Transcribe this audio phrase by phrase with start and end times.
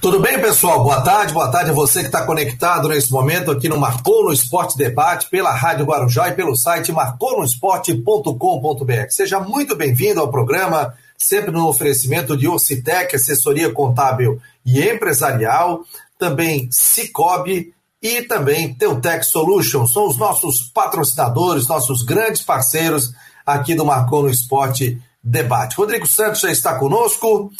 [0.00, 0.84] Tudo bem, pessoal?
[0.84, 4.32] Boa tarde, boa tarde a você que está conectado nesse momento aqui no Marcou no
[4.32, 9.10] Esporte Debate, pela Rádio Guarujá e pelo site marconosport.com.br.
[9.10, 15.82] Seja muito bem-vindo ao programa, sempre no oferecimento de Ocitec, assessoria contábil e empresarial,
[16.16, 19.92] também Cicobi e também Teutec Solutions.
[19.92, 23.12] São os nossos patrocinadores, nossos grandes parceiros
[23.44, 25.74] aqui do Marcou no Esporte Debate.
[25.74, 27.50] Rodrigo Santos já está conosco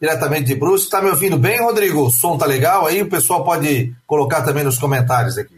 [0.00, 0.86] diretamente de Brusque.
[0.86, 2.06] Está me ouvindo bem, Rodrigo?
[2.06, 3.02] O som tá legal aí?
[3.02, 5.56] O pessoal pode colocar também nos comentários aqui.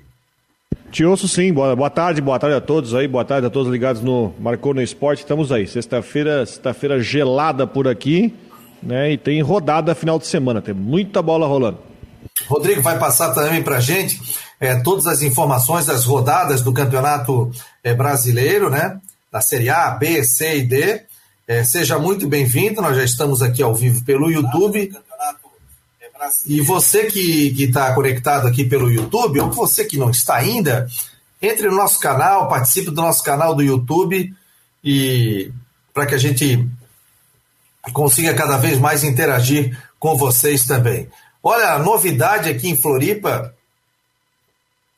[0.91, 3.71] Te ouço sim, boa, boa tarde, boa tarde a todos aí, boa tarde a todos
[3.71, 8.35] ligados no Marcou no Esporte, estamos aí, sexta-feira, sexta-feira gelada por aqui,
[8.83, 11.79] né, e tem rodada final de semana, tem muita bola rolando.
[12.47, 14.19] Rodrigo vai passar também pra gente
[14.59, 17.51] é, todas as informações das rodadas do Campeonato
[17.85, 18.99] é, Brasileiro, né,
[19.31, 21.03] da Série A, B, C e D,
[21.49, 24.95] é, seja muito bem-vindo, nós já estamos aqui ao vivo pelo YouTube.
[26.47, 30.87] E você que está conectado aqui pelo YouTube, ou você que não está ainda,
[31.41, 34.31] entre no nosso canal, participe do nosso canal do YouTube
[34.85, 35.51] e
[35.95, 36.69] para que a gente
[37.95, 41.09] consiga cada vez mais interagir com vocês também.
[41.43, 43.55] Olha, novidade aqui em Floripa,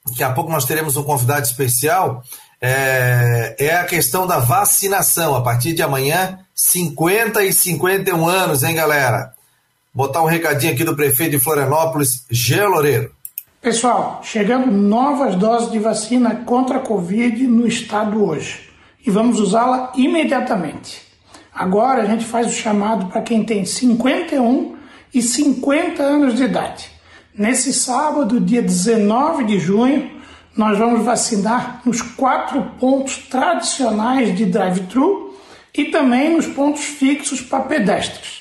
[0.05, 2.25] daqui a pouco nós teremos um convidado especial
[2.61, 5.35] é, é a questão da vacinação.
[5.35, 9.33] A partir de amanhã, 50 e 51 anos, hein, galera?
[9.95, 13.13] Botar um recadinho aqui do prefeito de Florianópolis, Jean Loureiro.
[13.61, 18.71] Pessoal, chegando novas doses de vacina contra a Covid no estado hoje.
[19.05, 21.03] E vamos usá-la imediatamente.
[21.53, 24.77] Agora a gente faz o chamado para quem tem 51
[25.13, 26.91] e 50 anos de idade.
[27.35, 30.11] Nesse sábado, dia 19 de junho,
[30.57, 35.35] nós vamos vacinar nos quatro pontos tradicionais de drive-thru
[35.75, 38.41] e também nos pontos fixos para pedestres.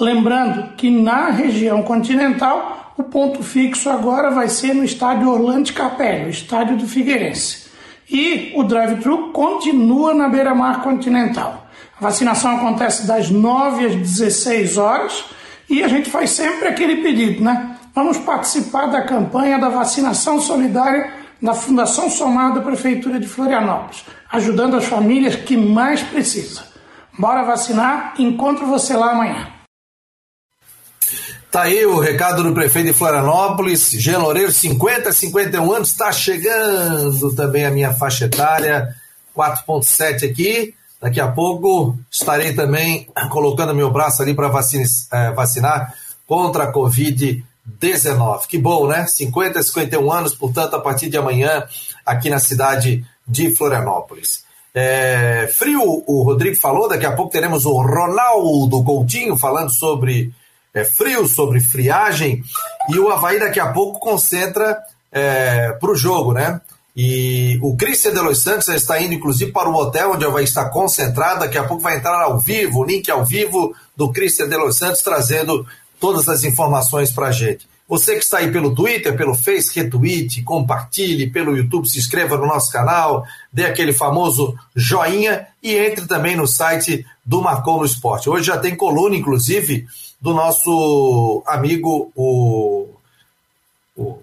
[0.00, 6.26] Lembrando que na região continental, o ponto fixo agora vai ser no estádio Orlando Capelli,
[6.26, 7.70] o estádio do Figueirense.
[8.10, 11.66] E o drive-thru continua na beira-mar continental.
[11.98, 15.24] A vacinação acontece das 9 às 16 horas
[15.68, 17.76] e a gente faz sempre aquele pedido, né?
[17.94, 24.76] Vamos participar da campanha da vacinação solidária na Fundação Somar da Prefeitura de Florianópolis, ajudando
[24.76, 26.62] as famílias que mais precisam.
[27.18, 29.48] Bora vacinar, encontro você lá amanhã.
[31.50, 37.34] Tá aí o recado do prefeito de Florianópolis, Jean Loureiro, 50, 51 anos, está chegando
[37.34, 38.94] também a minha faixa etária,
[39.36, 40.74] 4.7 aqui.
[40.98, 45.92] Daqui a pouco estarei também colocando meu braço ali para eh, vacinar
[46.26, 48.48] contra a Covid 19.
[48.48, 49.06] Que bom, né?
[49.06, 51.64] 50, 51 anos, portanto, a partir de amanhã,
[52.04, 54.44] aqui na cidade de Florianópolis.
[54.74, 60.32] É, frio, o Rodrigo falou, daqui a pouco teremos o Ronaldo Coutinho falando sobre
[60.72, 62.42] é, frio, sobre friagem,
[62.88, 66.60] e o Havaí daqui a pouco concentra é, para o jogo, né?
[66.94, 70.44] E o Cristian de Los Santos está indo, inclusive, para o hotel onde o Havaí
[70.44, 71.40] está concentrado.
[71.40, 74.76] Daqui a pouco vai entrar ao vivo, o link ao vivo do Cristian de Los
[74.76, 75.66] Santos, trazendo
[76.02, 77.68] todas as informações para a gente.
[77.88, 82.44] Você que está aí pelo Twitter, pelo Face, retweet, compartilhe, pelo YouTube, se inscreva no
[82.44, 88.28] nosso canal, dê aquele famoso joinha e entre também no site do Marcou no Esporte.
[88.28, 89.86] Hoje já tem coluna, inclusive,
[90.20, 92.88] do nosso amigo, o,
[93.96, 94.18] o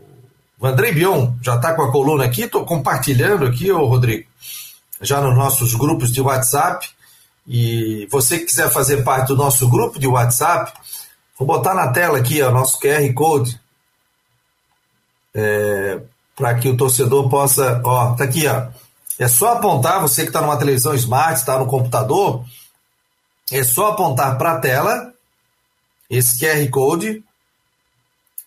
[0.61, 4.28] Andrei Bion, já está com a coluna aqui, estou compartilhando aqui, ô Rodrigo,
[5.01, 6.90] já nos nossos grupos de WhatsApp.
[7.47, 10.73] E você que quiser fazer parte do nosso grupo de WhatsApp,
[11.40, 13.58] Vou botar na tela aqui o nosso QR Code
[15.34, 16.02] é,
[16.36, 17.82] para que o torcedor possa.
[17.82, 18.68] Ó, tá aqui, ó.
[19.18, 22.44] É só apontar, você que está numa televisão smart, está no computador,
[23.52, 25.14] é só apontar para a tela
[26.10, 27.24] esse QR Code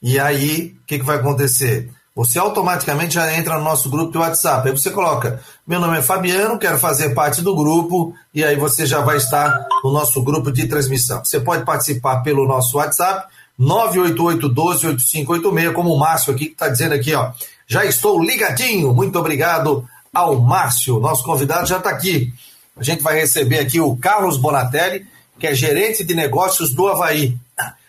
[0.03, 1.91] e aí o que, que vai acontecer?
[2.15, 4.69] Você automaticamente já entra no nosso grupo de WhatsApp.
[4.69, 8.85] Aí você coloca: Meu nome é Fabiano, quero fazer parte do grupo, e aí você
[8.85, 11.25] já vai estar no nosso grupo de transmissão.
[11.25, 17.15] Você pode participar pelo nosso WhatsApp, 988-12-8586, como o Márcio aqui que está dizendo aqui,
[17.15, 17.31] ó.
[17.67, 18.93] Já estou ligadinho.
[18.93, 21.01] Muito obrigado ao Márcio.
[21.01, 22.31] Nosso convidado já está aqui.
[22.77, 25.07] A gente vai receber aqui o Carlos Bonatelli,
[25.39, 27.39] que é gerente de negócios do Havaí.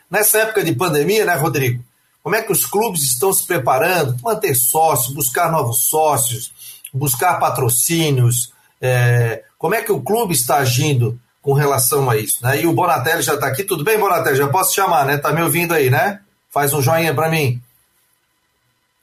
[0.09, 1.83] Nessa época de pandemia, né, Rodrigo?
[2.23, 4.17] Como é que os clubes estão se preparando?
[4.23, 6.53] Manter sócios, buscar novos sócios,
[6.93, 8.53] buscar patrocínios.
[8.81, 12.41] É, como é que o clube está agindo com relação a isso?
[12.41, 12.61] Né?
[12.61, 13.63] E o Bonatelli já está aqui.
[13.65, 14.37] Tudo bem, Bonatelli?
[14.37, 15.17] Já posso chamar, né?
[15.17, 16.21] Tá me ouvindo aí, né?
[16.49, 17.61] Faz um joinha para mim.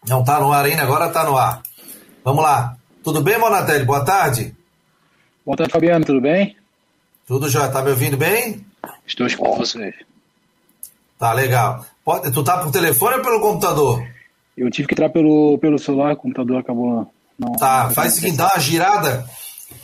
[0.08, 1.62] Não está no ar ainda, agora está no ar.
[2.24, 2.74] Vamos lá.
[3.04, 3.84] Tudo bem, Bonatelli?
[3.84, 4.56] Boa tarde.
[5.44, 6.06] Boa tarde, Fabiano.
[6.06, 6.56] Tudo bem?
[7.26, 7.68] Tudo já.
[7.68, 8.64] Tá me ouvindo bem?
[9.06, 9.94] Estou escutando vocês.
[11.18, 11.84] Tá legal.
[12.10, 14.04] Pode, tu tá por telefone ou pelo computador?
[14.56, 17.08] Eu tive que entrar pelo, pelo celular, o computador acabou.
[17.38, 19.24] Não, tá, não faz o seguinte, dá uma girada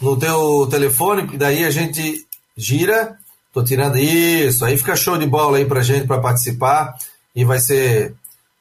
[0.03, 2.27] no teu telefone, que daí a gente
[2.57, 3.17] gira.
[3.53, 6.97] Tô tirando isso, aí fica show de bola aí pra gente para participar
[7.33, 8.13] e vai ser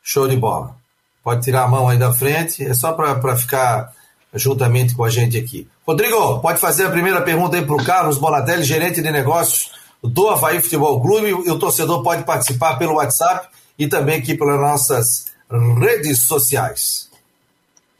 [0.03, 0.75] show de bola.
[1.23, 3.91] Pode tirar a mão aí da frente, é só para ficar
[4.35, 5.67] juntamente com a gente aqui.
[5.87, 9.71] Rodrigo, pode fazer a primeira pergunta aí para o Carlos Bonatelli, gerente de negócios
[10.05, 11.29] do Havaí Futebol Clube.
[11.29, 13.47] E o torcedor pode participar pelo WhatsApp
[13.77, 15.25] e também aqui pelas nossas
[15.79, 17.09] redes sociais.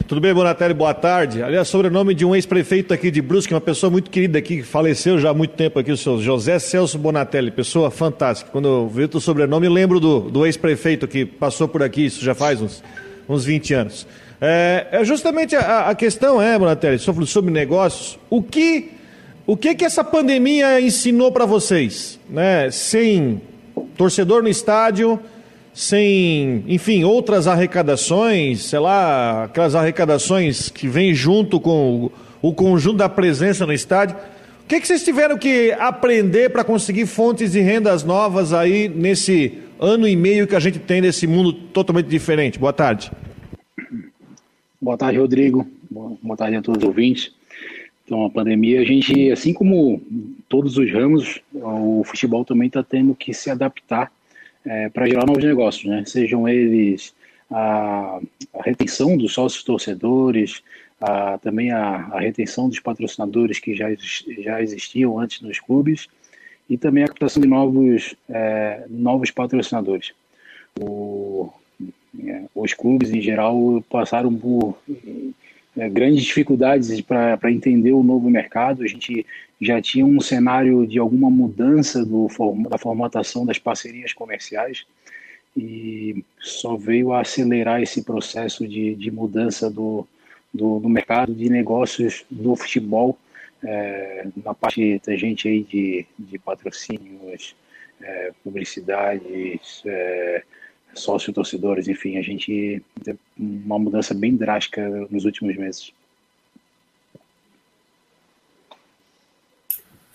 [0.06, 0.72] Tudo bem, Bonatelli?
[0.72, 1.42] Boa tarde.
[1.42, 5.18] Aliás, sobrenome de um ex-prefeito aqui de Brusque, uma pessoa muito querida aqui, que faleceu
[5.18, 8.48] já há muito tempo aqui, o senhor José Celso Bonatelli, pessoa fantástica.
[8.52, 12.36] Quando eu vi o sobrenome, lembro do, do ex-prefeito que passou por aqui, isso já
[12.36, 12.84] faz uns,
[13.28, 14.06] uns 20 anos.
[14.40, 18.92] É, é justamente a, a, questão, é, Bonatelli, sobre, sobre negócios, o que,
[19.46, 22.18] o que que essa pandemia ensinou para vocês?
[22.28, 22.70] Né?
[22.70, 23.40] Sem
[23.96, 25.20] torcedor no estádio,
[25.72, 32.10] sem, enfim, outras arrecadações, sei lá, aquelas arrecadações que vêm junto com
[32.42, 34.16] o, conjunto da presença no estádio.
[34.64, 39.58] O que, que vocês tiveram que aprender para conseguir fontes de rendas novas aí nesse
[39.78, 42.58] ano e meio que a gente tem nesse mundo totalmente diferente?
[42.58, 43.12] Boa tarde.
[44.80, 45.66] Boa tarde, Rodrigo.
[45.88, 47.35] Boa tarde a todos os ouvintes.
[48.06, 50.00] Então, a pandemia, a gente, assim como
[50.48, 54.12] todos os ramos, o futebol também está tendo que se adaptar
[54.64, 56.04] é, para gerar novos negócios, né?
[56.06, 57.12] Sejam eles
[57.50, 58.20] a,
[58.54, 60.62] a retenção dos sócios torcedores,
[61.00, 63.88] a, também a, a, retenção dos patrocinadores que já,
[64.38, 66.08] já existiam antes nos clubes
[66.70, 70.12] e também a captação de novos, é, novos patrocinadores.
[70.80, 71.52] O,
[72.24, 74.78] é, os clubes, em geral, passaram por
[75.76, 78.82] é, grandes dificuldades para entender o novo mercado.
[78.82, 79.26] A gente
[79.60, 82.28] já tinha um cenário de alguma mudança do,
[82.68, 84.86] da formatação das parcerias comerciais
[85.56, 90.06] e só veio a acelerar esse processo de, de mudança do,
[90.52, 93.18] do, do, mercado de negócios do futebol
[93.64, 97.56] é, na parte da gente aí de, de patrocínios,
[98.02, 100.42] é, publicidades, é,
[100.96, 105.92] sócio-torcedores, enfim, a gente teve uma mudança bem drástica nos últimos meses.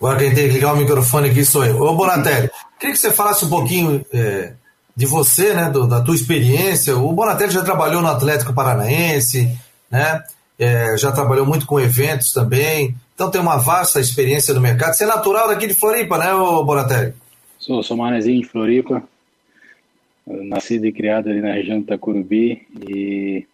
[0.02, 1.80] Agora quem tem que ligar o microfone aqui sou eu.
[1.80, 4.52] Ô Bonatelli, queria que você falasse um pouquinho é,
[4.96, 6.96] de você, né, do, da tua experiência.
[6.96, 9.56] O Bonatelli já trabalhou no Atlético Paranaense,
[9.88, 10.24] né,
[10.58, 14.94] é, já trabalhou muito com eventos também, então tem uma vasta experiência no mercado.
[14.94, 17.14] Você é natural daqui de Floripa, né, ô Bonatelli?
[17.56, 19.04] Sou, sou manezinho de Floripa,
[20.26, 23.46] nascido e criado ali na região de Itacurubi e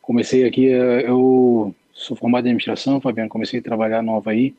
[0.00, 4.54] comecei aqui, eu sou formado em administração, Fabiano, comecei a trabalhar no Havaí,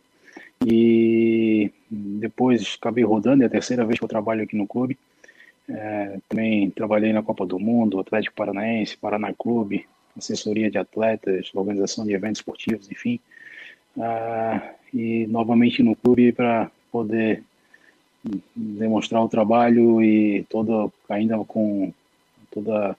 [0.66, 4.98] e depois acabei rodando, é a terceira vez que eu trabalho aqui no clube.
[5.68, 9.86] É, também trabalhei na Copa do Mundo, Atlético Paranaense, Paraná Clube,
[10.18, 13.20] assessoria de atletas, organização de eventos esportivos, enfim.
[14.00, 17.44] Ah, e novamente no clube para poder
[18.56, 21.92] demonstrar o trabalho e todo ainda com
[22.52, 22.96] todo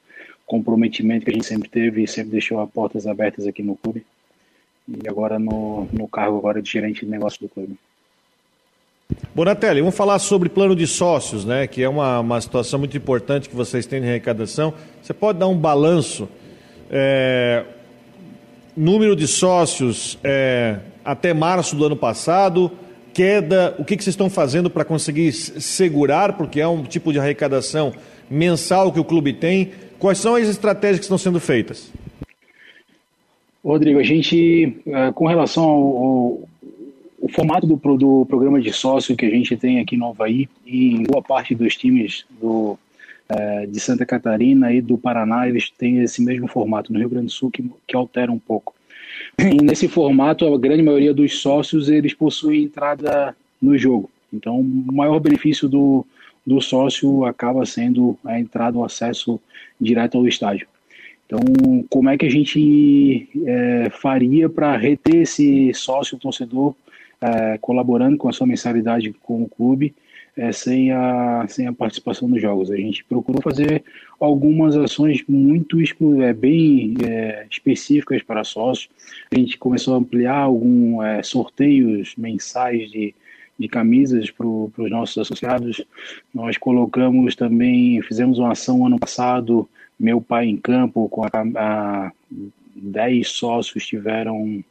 [0.46, 4.04] comprometimento que a gente sempre teve e sempre deixou as portas abertas aqui no clube
[4.86, 7.78] e agora no, no cargo agora de gerente de negócio do clube.
[9.34, 11.66] Bonatelli, vamos falar sobre plano de sócios, né?
[11.66, 14.74] Que é uma, uma situação muito importante que vocês têm de arrecadação.
[15.02, 16.28] Você pode dar um balanço,
[16.90, 17.64] é,
[18.76, 22.70] número de sócios é, até março do ano passado,
[23.14, 27.18] queda, o que, que vocês estão fazendo para conseguir segurar, porque é um tipo de
[27.18, 27.92] arrecadação
[28.28, 29.70] mensal que o clube tem.
[29.98, 31.92] Quais são as estratégias que estão sendo feitas?
[33.64, 36.48] Rodrigo, a gente, é, com relação ao,
[37.22, 40.96] ao formato do, do, programa de sócio que a gente tem aqui no Havaí e
[40.96, 42.76] em boa parte dos times do,
[43.28, 46.92] é, de Santa Catarina e do Paraná, eles têm esse mesmo formato.
[46.92, 48.74] No Rio Grande do Sul, que, que altera um pouco.
[49.38, 54.10] E nesse formato, a grande maioria dos sócios, eles possuem entrada no jogo.
[54.32, 56.04] Então, o maior benefício do,
[56.46, 59.40] do sócio acaba sendo a entrada, o acesso
[59.80, 60.66] direto ao estádio.
[61.26, 61.40] Então,
[61.88, 66.74] como é que a gente é, faria para reter esse sócio torcedor
[67.20, 69.94] é, colaborando com a sua mensalidade com o clube
[70.36, 72.70] é, sem, a, sem a participação nos jogos?
[72.70, 73.84] A gente procurou fazer
[74.18, 75.78] algumas ações muito
[76.22, 78.88] é, bem é, específicas para sócios.
[79.32, 83.14] A gente começou a ampliar alguns é, sorteios mensais de,
[83.58, 85.84] de camisas para os nossos associados.
[86.34, 92.12] Nós colocamos também, fizemos uma ação ano passado meu pai em campo, com a, a
[92.74, 94.62] dez sócios tiveram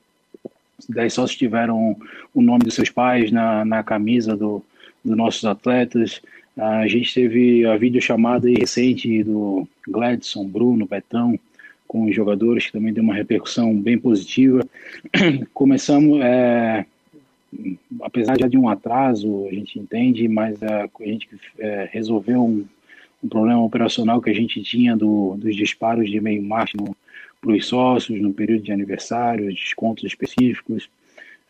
[0.89, 1.95] dez sócios tiveram
[2.33, 4.61] o nome dos seus pais na, na camisa do,
[5.03, 6.21] dos nossos atletas.
[6.57, 11.39] A gente teve a videochamada recente do Gladson, Bruno, Betão,
[11.87, 14.65] com os jogadores, que também deu uma repercussão bem positiva.
[15.53, 16.85] Começamos, é,
[18.01, 21.29] apesar de um atraso, a gente entende, mas a, a gente
[21.59, 22.65] é, resolveu um,
[23.23, 26.77] um, problema operacional que a gente tinha do, dos disparos de meio marcha
[27.41, 30.89] para os sócios no período de aniversário, descontos específicos,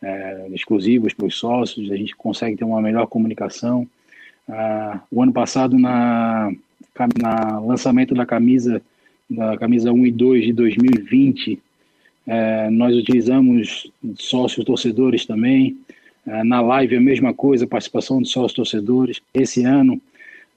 [0.04, 3.88] é, exclusivos para os sócios, a gente consegue ter uma melhor comunicação.
[4.46, 6.52] Ah, o ano passado, na,
[7.18, 8.82] na lançamento da camisa,
[9.28, 11.58] da camisa 1 e 2 de 2020,
[12.26, 15.78] é, nós utilizamos sócios torcedores também.
[16.26, 19.22] É, na live a mesma coisa, participação de sócios torcedores.
[19.32, 20.00] Esse ano,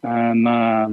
[0.04, 0.92] ah, na,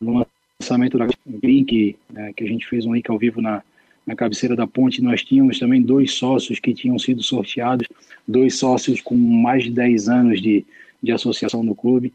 [0.00, 0.26] no
[0.58, 1.06] lançamento da
[1.42, 3.62] link, é, que a gente fez um link ao vivo na,
[4.06, 7.86] na cabeceira da ponte, nós tínhamos também dois sócios que tinham sido sorteados,
[8.26, 10.64] dois sócios com mais de 10 anos de,
[11.02, 12.12] de associação no clube.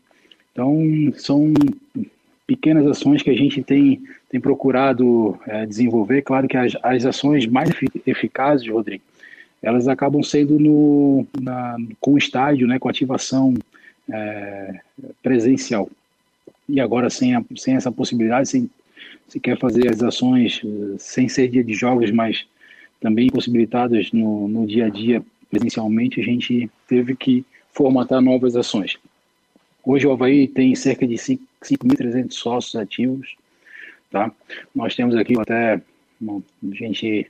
[0.51, 0.81] Então,
[1.15, 1.53] são
[2.45, 6.21] pequenas ações que a gente tem, tem procurado é, desenvolver.
[6.21, 7.69] Claro que as, as ações mais
[8.05, 9.03] eficazes, Rodrigo,
[9.61, 13.53] elas acabam sendo no, na, com o estádio, né, com ativação
[14.09, 14.79] é,
[15.21, 15.89] presencial.
[16.69, 18.69] E agora, sem, a, sem essa possibilidade, sem,
[19.27, 22.45] se quer fazer as ações eh, sem ser dia de jogos, mas
[22.99, 28.97] também possibilitadas no, no dia a dia presencialmente, a gente teve que formatar novas ações.
[29.83, 33.35] Hoje o Havaí tem cerca de 5.300 sócios ativos.
[34.11, 34.31] Tá?
[34.75, 37.29] Nós temos aqui até, a gente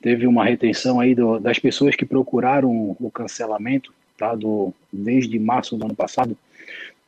[0.00, 4.34] teve uma retenção aí do, das pessoas que procuraram o cancelamento tá?
[4.34, 6.36] do, desde março do ano passado.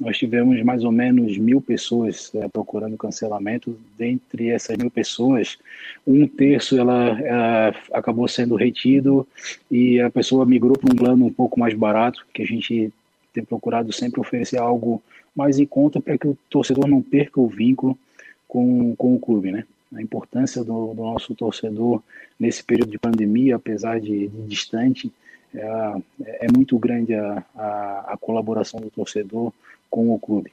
[0.00, 3.78] Nós tivemos mais ou menos mil pessoas é, procurando cancelamento.
[3.98, 5.58] Dentre essas mil pessoas,
[6.06, 9.28] um terço ela, ela acabou sendo retido
[9.70, 12.90] e a pessoa migrou para um plano um pouco mais barato, que a gente
[13.34, 15.02] tem procurado sempre oferecer algo
[15.36, 17.96] mais em conta para que o torcedor não perca o vínculo
[18.48, 19.64] com, com o clube, né?
[19.94, 22.02] A importância do, do nosso torcedor
[22.38, 25.12] nesse período de pandemia, apesar de, de distante,
[25.54, 29.52] é, é, muito grande a, a, a colaboração do torcedor
[29.90, 30.52] com o clube.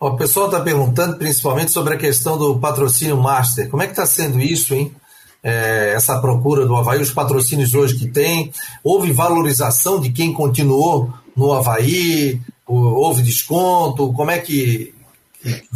[0.00, 3.68] O pessoal está perguntando principalmente sobre a questão do patrocínio Master.
[3.68, 4.94] Como é que está sendo isso, hein?
[5.42, 8.52] É, essa procura do Havaí, os patrocínios hoje que tem.
[8.82, 12.40] Houve valorização de quem continuou no Havaí?
[12.64, 14.12] Houve desconto?
[14.12, 14.94] Como é que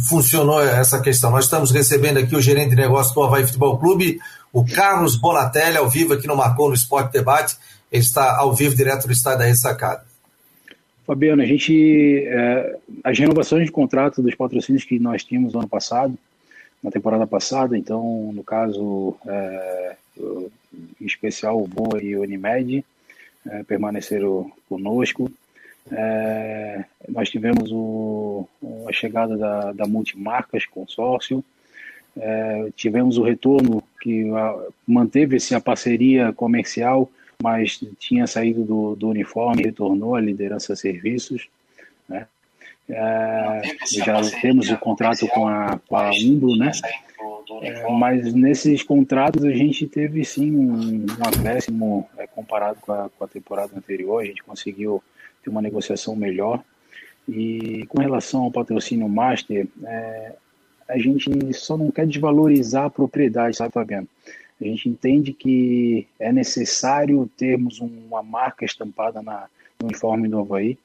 [0.07, 1.29] funcionou essa questão?
[1.29, 4.19] Nós estamos recebendo aqui o gerente de negócio do Havaí Futebol Clube,
[4.53, 7.57] o Carlos Bonatelli, ao vivo aqui no Marcou no Esporte Debate.
[7.91, 10.12] Ele está ao vivo direto do estádio da Ressacada.
[11.05, 12.25] Fabiano, a gente.
[12.25, 16.17] É, as renovações de contrato dos patrocínios que nós tínhamos no ano passado,
[16.81, 22.85] na temporada passada, então, no caso, é, em especial o Boa e o Unimed,
[23.45, 25.31] é, permaneceram conosco.
[25.91, 28.47] É, nós tivemos o,
[28.87, 31.43] a chegada da, da Multimarcas Consórcio,
[32.15, 34.55] é, tivemos o retorno que a,
[34.87, 41.47] manteve-se a parceria comercial mas tinha saído do, do uniforme, retornou à liderança serviços.
[42.07, 42.27] Né?
[42.89, 43.61] É,
[43.91, 46.71] já temos o contrato com a, com a Umbro, né?
[47.61, 53.09] É, mas nesses contratos a gente teve sim um, um acréscimo é, comparado com a,
[53.09, 55.03] com a temporada anterior, a gente conseguiu
[55.43, 56.63] ter uma negociação melhor.
[57.27, 60.33] E com relação ao patrocínio Master, é,
[60.87, 64.07] a gente só não quer desvalorizar a propriedade, sabe, Fabiano?
[64.61, 69.47] A gente entende que é necessário termos uma marca estampada na,
[69.79, 70.77] no uniforme do Havaí,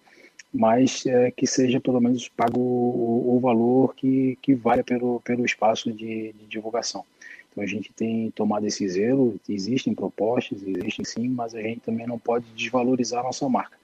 [0.52, 5.44] mas é, que seja pelo menos pago o, o, valor que, que vale pelo, pelo
[5.44, 7.04] espaço de, de, divulgação.
[7.50, 12.06] Então a gente tem tomado esse zelo, existem propostas, existem sim, mas a gente também
[12.06, 13.76] não pode desvalorizar a nossa marca.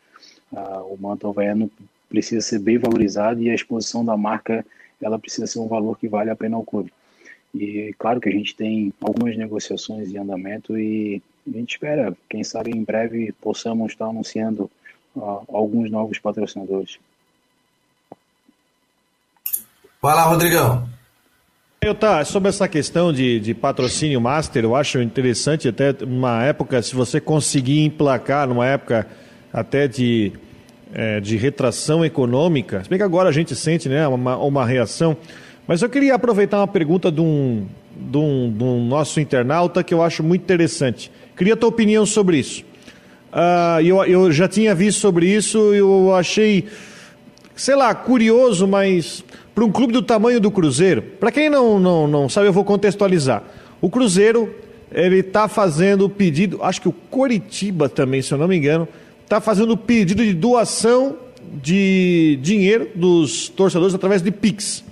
[0.55, 1.71] Ah, o manto havaiano
[2.09, 4.65] precisa ser bem valorizado e a exposição da marca
[5.01, 6.93] ela precisa ser um valor que vale a pena ao clube.
[7.55, 12.43] E claro que a gente tem algumas negociações em andamento e a gente espera, quem
[12.43, 14.71] sabe em breve possamos estar anunciando
[15.15, 16.99] uh, alguns novos patrocinadores.
[20.03, 20.89] Vai lá, Rodrigão.
[21.81, 26.81] Eu tá, sobre essa questão de, de patrocínio master, eu acho interessante até uma época,
[26.83, 29.07] se você conseguir emplacar numa época
[29.53, 30.33] até de,
[30.95, 35.15] é, de retração econômica, se bem que agora a gente sente né, uma, uma reação,
[35.67, 37.67] mas eu queria aproveitar uma pergunta de um,
[37.97, 41.11] de um, de um nosso internauta que eu acho muito interessante.
[41.37, 42.63] Queria a tua opinião sobre isso.
[43.33, 46.67] Uh, eu, eu já tinha visto sobre isso, eu achei,
[47.57, 52.07] sei lá, curioso, mas para um clube do tamanho do Cruzeiro, para quem não, não,
[52.07, 53.43] não sabe, eu vou contextualizar.
[53.81, 54.55] O Cruzeiro,
[54.93, 58.87] ele está fazendo pedido, acho que o Coritiba também, se eu não me engano,
[59.23, 61.17] está fazendo pedido de doação
[61.63, 64.85] de dinheiro dos torcedores através de Pix.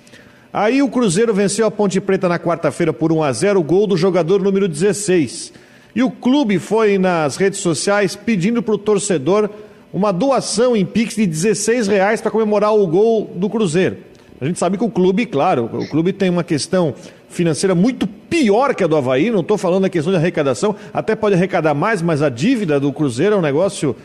[0.53, 3.97] Aí o Cruzeiro venceu a Ponte Preta na quarta-feira por 1 a 0 gol do
[3.97, 5.51] jogador número 16.
[5.97, 9.49] E o clube foi nas redes sociais pedindo para o torcedor
[9.95, 13.97] uma doação em Pix de 16 reais para comemorar o gol do Cruzeiro.
[14.43, 16.95] A gente sabe que o clube, claro, o clube tem uma questão
[17.31, 21.17] financeira muito pior que a do Havaí, não estou falando da questão de arrecadação, até
[21.17, 23.97] pode arrecadar mais, mas a dívida do Cruzeiro é um negócio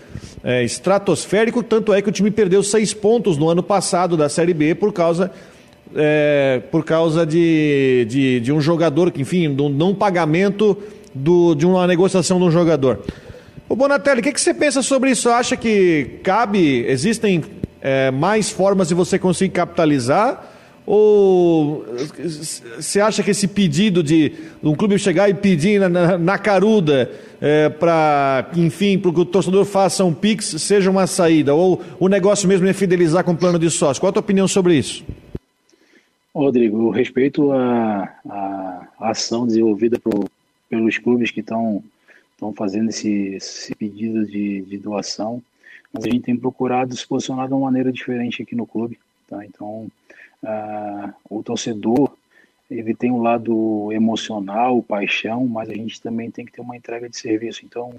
[0.44, 4.54] é, estratosférico, tanto é que o time perdeu seis pontos no ano passado da Série
[4.54, 5.32] B por causa,
[5.96, 10.78] é, por causa de, de, de, um jogador, que, enfim, do não pagamento
[11.14, 13.00] do, de uma negociação de um jogador.
[13.70, 15.30] O Bonatelli, o que, que você pensa sobre isso?
[15.30, 17.44] Acha que cabe, existem
[17.82, 20.54] é, mais formas de você conseguir capitalizar?
[20.86, 21.86] Ou
[22.78, 24.32] você acha que esse pedido de
[24.64, 29.26] um clube chegar e pedir na, na, na caruda é, para, enfim, para que o
[29.26, 31.54] torcedor faça um Pix seja uma saída?
[31.54, 34.00] Ou o negócio mesmo é fidelizar com o plano de sócio?
[34.00, 35.04] Qual a tua opinião sobre isso?
[36.44, 40.30] Rodrigo, respeito a ação desenvolvida por,
[40.70, 41.84] pelos clubes que estão
[42.56, 45.42] fazendo esse, esse pedido de, de doação,
[45.92, 49.00] mas a gente tem procurado se posicionar de uma maneira diferente aqui no clube.
[49.28, 49.44] Tá?
[49.46, 49.90] Então,
[51.30, 52.16] o torcedor
[52.70, 57.10] ele tem um lado emocional, paixão, mas a gente também tem que ter uma entrega
[57.10, 57.66] de serviço.
[57.66, 57.96] Então,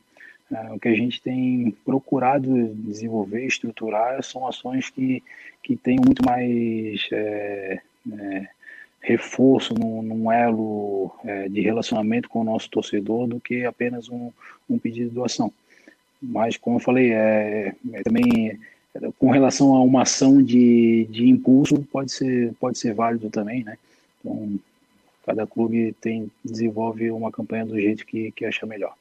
[0.71, 5.23] o que a gente tem procurado desenvolver, estruturar, são ações que,
[5.63, 7.81] que tenham muito mais é,
[8.19, 8.49] é,
[9.01, 14.31] reforço num, num elo é, de relacionamento com o nosso torcedor do que apenas um,
[14.69, 15.53] um pedido de doação.
[16.21, 18.59] Mas, como eu falei, é, é também
[19.19, 23.77] com relação a uma ação de, de impulso, pode ser, pode ser válido também, né?
[24.21, 24.59] Então,
[25.25, 28.95] cada clube tem, desenvolve uma campanha do jeito que, que acha melhor.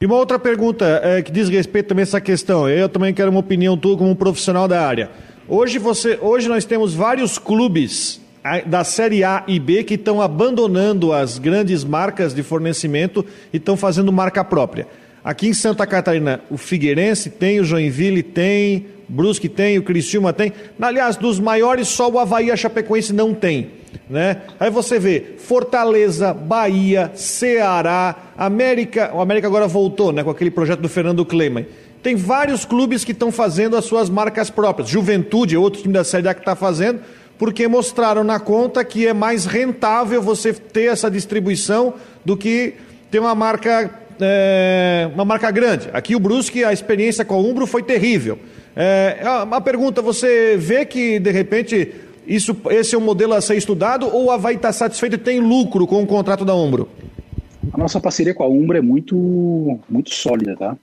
[0.00, 2.68] E uma outra pergunta é, que diz respeito também a essa questão.
[2.68, 5.10] Eu também quero uma opinião tua como um profissional da área.
[5.52, 8.20] Hoje, você, hoje nós temos vários clubes
[8.66, 13.76] da Série A e B que estão abandonando as grandes marcas de fornecimento e estão
[13.76, 14.86] fazendo marca própria.
[15.24, 20.52] Aqui em Santa Catarina, o Figueirense tem, o Joinville tem, Brusque tem, o Criciúma tem.
[20.80, 23.72] Aliás, dos maiores, só o Havaí e a Chapecoense não tem.
[24.08, 24.42] Né?
[24.58, 29.10] Aí você vê Fortaleza, Bahia, Ceará, América.
[29.12, 31.66] O América agora voltou né, com aquele projeto do Fernando Kleiman.
[32.02, 34.88] Tem vários clubes que estão fazendo as suas marcas próprias.
[34.88, 37.00] Juventude é outro time da Série A que está fazendo,
[37.38, 42.74] porque mostraram na conta que é mais rentável você ter essa distribuição do que
[43.10, 45.88] ter uma marca é, uma marca grande.
[45.92, 48.38] Aqui o Brusque, a experiência com a Umbro foi terrível.
[48.76, 51.94] É, é, uma pergunta, você vê que de repente
[52.26, 55.40] isso, esse é um modelo a ser estudado ou a vai estar satisfeito e tem
[55.40, 56.88] lucro com o contrato da Umbro?
[57.72, 60.76] A nossa parceria com a Umbro é muito, muito sólida, tá?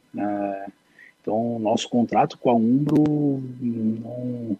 [1.27, 4.57] É, então, nosso contrato com a Umbro não,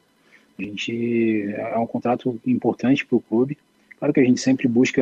[0.60, 3.58] a gente, é um contrato importante para o clube.
[3.98, 5.02] Claro que a gente sempre busca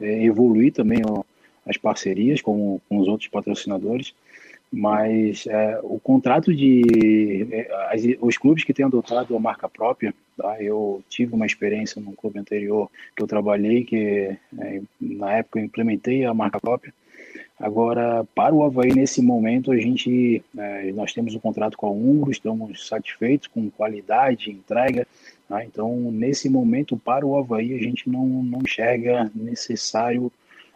[0.00, 1.02] é, evoluir também
[1.66, 4.14] as parcerias com, com os outros patrocinadores,
[4.72, 10.14] mas é, o contrato de é, as, os clubes que têm adotado a marca própria,
[10.36, 10.62] tá?
[10.62, 15.64] eu tive uma experiência num clube anterior que eu trabalhei, que é, na época eu
[15.64, 16.94] implementei a marca própria.
[17.58, 21.90] Agora, para o Havaí, nesse momento, a gente, é, nós temos um contrato com a
[21.90, 25.06] Umbro, estamos satisfeitos com qualidade, entrega.
[25.48, 25.64] Tá?
[25.64, 30.32] Então, nesse momento, para o Havaí, a gente não, não enxerga necessário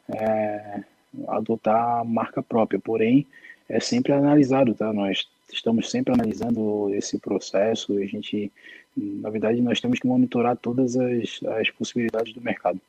[0.09, 0.83] é,
[1.27, 3.27] adotar marca própria, porém
[3.69, 4.93] é sempre analisado, tá?
[4.93, 8.53] Nós estamos sempre analisando esse processo, a gente,
[8.97, 12.81] na verdade, nós temos que monitorar todas as, as possibilidades do mercado.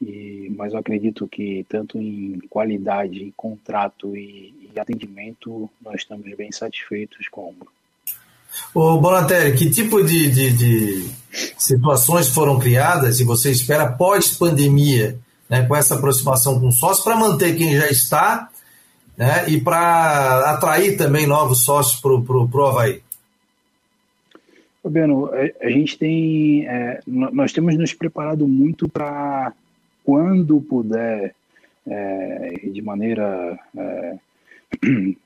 [0.00, 6.34] E, mas eu acredito que tanto em qualidade, em contrato e, e atendimento, nós estamos
[6.36, 7.68] bem satisfeitos com o Ombro.
[8.74, 11.10] Ô Bonatelli, que tipo de, de, de
[11.58, 17.56] situações foram criadas e você espera pós-pandemia né, com essa aproximação com sócios, para manter
[17.56, 18.50] quem já está
[19.16, 23.00] né, e para atrair também novos sócios para o Havaí?
[24.82, 29.52] Fabiano, a, a gente tem, é, nós temos nos preparado muito para
[30.06, 31.34] quando puder,
[31.84, 34.16] é, de maneira é,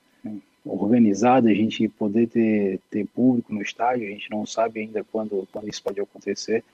[0.65, 5.47] organizada, a gente poder ter, ter público no estádio, a gente não sabe ainda quando,
[5.53, 6.65] quando isso pode acontecer,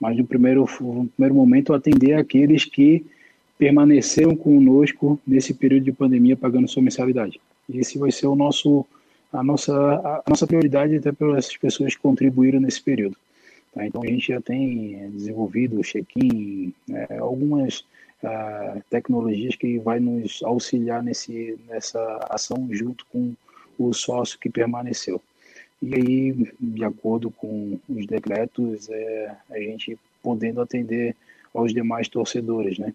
[0.00, 3.04] mas no primeiro, no primeiro momento atender aqueles que
[3.58, 7.40] permaneceram conosco nesse período de pandemia pagando sua mensalidade.
[7.68, 8.86] E esse vai ser o nosso,
[9.32, 13.16] a, nossa, a nossa prioridade até essas pessoas que contribuíram nesse período.
[13.78, 13.86] Tá?
[13.86, 17.78] Então a gente já tem eh, desenvolvido o check-in, é, algumas
[18.24, 23.34] uh, tecnologias que vai nos auxiliar nesse, nessa ação junto com
[23.78, 25.22] o sócio que permaneceu.
[25.80, 31.14] E aí, de acordo com os decretos, é, a gente podendo atender
[31.54, 32.92] aos demais torcedores, né?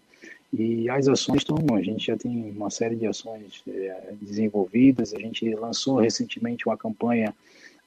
[0.52, 5.18] E as ações estão, a gente já tem uma série de ações é, desenvolvidas, a
[5.18, 7.34] gente lançou recentemente uma campanha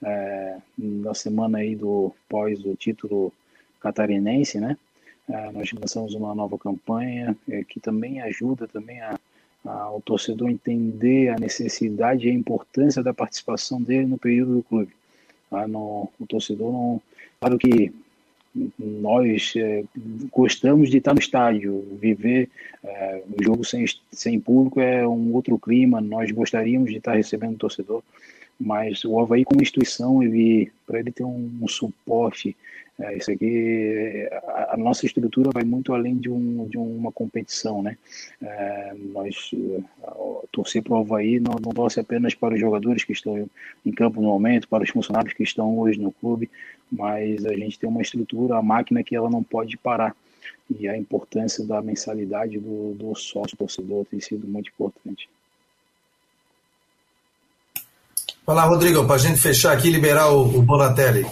[0.03, 3.33] é, na semana aí do pós o título
[3.79, 4.77] catarinense, né?
[5.29, 9.19] É, nós lançamos uma nova campanha é, que também ajuda também a,
[9.65, 14.63] a, ao torcedor entender a necessidade e a importância da participação dele no período do
[14.63, 14.93] clube.
[15.49, 15.67] Tá?
[15.67, 17.01] No, o torcedor não,
[17.39, 17.93] claro que
[18.79, 19.83] nós é,
[20.31, 22.49] gostamos de estar no estádio, viver
[22.83, 27.55] é, um jogo sem, sem público é um outro clima, nós gostaríamos de estar recebendo
[27.55, 28.01] o torcedor,
[28.59, 32.55] mas o Havaí como instituição, ele, para ele ter um, um suporte,
[32.99, 37.83] é, isso aqui, a, a, nossa estrutura vai muito além de, um, de uma competição,
[37.83, 37.95] né?
[38.41, 39.81] É, nós, é,
[40.51, 43.47] torcer para o Havaí não, não torce apenas para os jogadores que estão
[43.85, 46.49] em campo no momento, para os funcionários que estão hoje no clube,
[46.91, 50.15] mas a gente tem uma estrutura, a máquina que ela não pode parar.
[50.79, 55.29] E a importância da mensalidade do, do sócio torcedor tem sido muito importante.
[58.49, 61.25] Vai Rodrigo, para a gente fechar aqui e liberar o, o Bonatelli.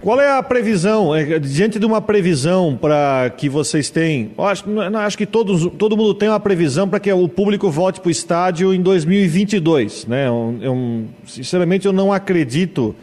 [0.00, 4.32] Qual é a previsão, é, diante de uma previsão para que vocês têm?
[4.38, 4.64] Acho,
[4.96, 8.10] acho que todos, todo mundo tem uma previsão para que o público volte para o
[8.10, 10.06] estádio em 2022.
[10.06, 10.26] Né?
[10.26, 12.96] Eu, eu, sinceramente, eu não acredito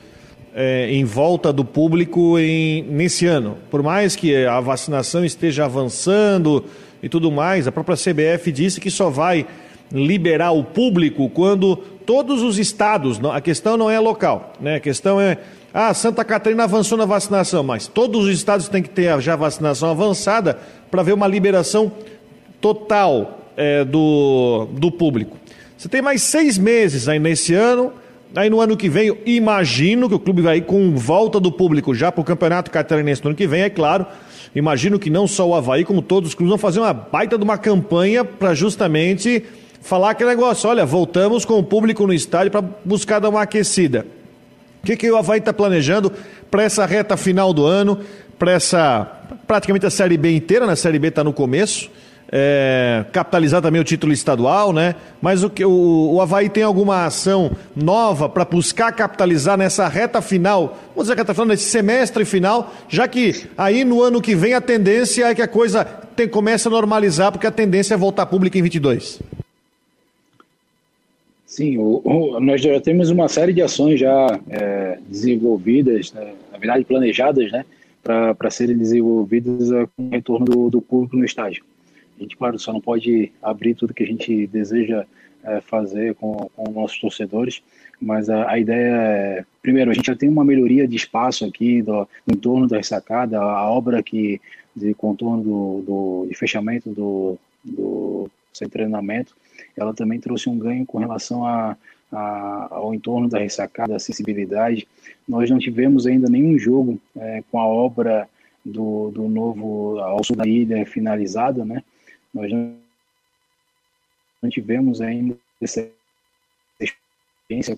[0.55, 3.59] é, em volta do público em, nesse ano.
[3.69, 6.65] Por mais que a vacinação esteja avançando
[7.03, 9.45] e tudo mais, a própria CBF disse que só vai
[9.91, 14.75] liberar o público quando todos os estados, a questão não é local, né?
[14.75, 15.37] A questão é,
[15.73, 19.89] ah, Santa Catarina avançou na vacinação, mas todos os estados têm que ter já vacinação
[19.91, 20.57] avançada
[20.89, 21.91] para ver uma liberação
[22.59, 25.37] total é, do, do público.
[25.77, 27.93] Você tem mais seis meses aí nesse ano,
[28.35, 31.93] aí no ano que vem, imagino que o clube vai ir com volta do público
[31.93, 34.05] já para o Campeonato Catarinense no ano que vem, é claro.
[34.55, 37.43] Imagino que não só o Havaí, como todos os clubes vão fazer uma baita de
[37.43, 39.43] uma campanha para justamente
[39.81, 44.05] falar aquele negócio, olha, voltamos com o público no estádio para buscar dar uma aquecida.
[44.81, 46.11] O que, que o Havaí está planejando
[46.49, 47.99] para essa reta final do ano,
[48.37, 50.73] para essa praticamente a Série B inteira, né?
[50.73, 51.89] A Série B está no começo,
[52.31, 54.95] é, capitalizar também o título estadual, né?
[55.21, 60.77] Mas o, o, o Havaí tem alguma ação nova para buscar capitalizar nessa reta final,
[60.95, 64.61] vamos dizer, reta final, nesse semestre final, já que aí no ano que vem a
[64.61, 68.57] tendência é que a coisa tem, começa a normalizar, porque a tendência é voltar público
[68.57, 69.19] em 22.
[71.49, 76.59] Sim, o, o, nós já temos uma série de ações já é, desenvolvidas, né, na
[76.59, 77.65] verdade planejadas, né,
[78.03, 81.63] para serem desenvolvidas é, com o retorno do, do, público no estádio.
[82.19, 85.07] A gente, claro, só não pode abrir tudo que a gente deseja
[85.43, 87.63] é, fazer com, com nossos torcedores,
[87.99, 91.81] mas a, a, ideia é, primeiro, a gente já tem uma melhoria de espaço aqui
[91.81, 94.39] do, no entorno da ressacada, a, obra que
[94.75, 98.29] de contorno do, do de fechamento do, do
[98.69, 99.35] treinamento,
[99.79, 101.77] ela também trouxe um ganho com relação a,
[102.11, 104.85] a, ao entorno da ressacada, acessibilidade.
[105.27, 108.27] Nós não tivemos ainda nenhum jogo é, com a obra
[108.63, 111.81] do, do novo ao sul da ilha finalizada, né?
[112.33, 115.89] Nós não, tivemos ainda essa
[116.79, 117.77] experiência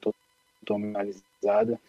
[0.00, 0.22] totalmente
[0.64, 1.80] finalizada.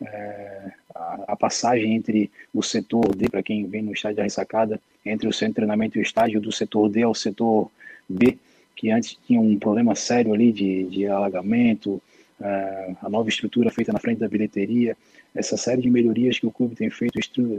[0.00, 4.80] É, a, a, passagem entre o setor D, para quem vem no estádio da ressacada,
[5.04, 7.68] entre o centro de treinamento e o estádio, do setor D ao setor
[8.08, 8.38] B,
[8.78, 12.00] que antes tinha um problema sério ali de, de alagamento,
[12.38, 14.96] uh, a nova estrutura feita na frente da bilheteria,
[15.34, 17.18] essa série de melhorias que o clube tem feito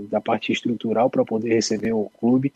[0.10, 2.54] da parte estrutural para poder receber o clube,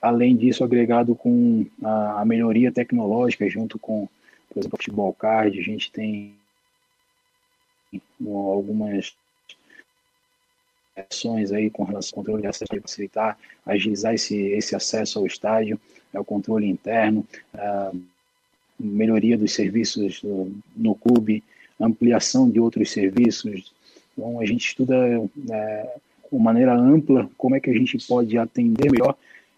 [0.00, 4.08] além disso agregado com a, a melhoria tecnológica junto com,
[4.48, 6.34] por exemplo, o futebol card, a gente tem
[8.24, 9.14] algumas
[10.96, 15.26] ações aí com relação ao controle de acesso para facilitar, agilizar esse, esse acesso ao
[15.26, 15.78] estádio
[16.18, 17.92] o controle interno, a
[18.78, 20.22] melhoria dos serviços
[20.76, 21.42] no, clube,
[21.78, 23.72] ampliação de outros serviços.
[24.12, 24.94] Então, a gente estuda
[25.50, 25.94] é,
[26.32, 29.16] de maneira ampla como é que a gente pode atender melhor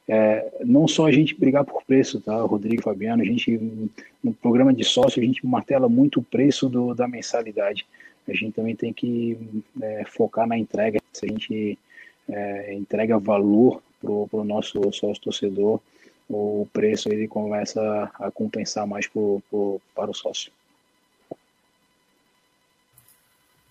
[0.08, 3.58] é, não só a gente brigar por preço, tá, Rodrigo Fabiano, a gente,
[4.22, 7.86] no programa de sócio, a gente martela muito o preço do, da mensalidade.
[8.28, 9.38] A gente também tem que
[9.80, 11.00] é, focar na entrega.
[11.12, 11.78] Se a gente
[12.28, 15.80] é, entrega valor para o nosso sócio torcedor,
[16.28, 20.50] o preço ele começa a compensar mais pro, pro, para o sócio.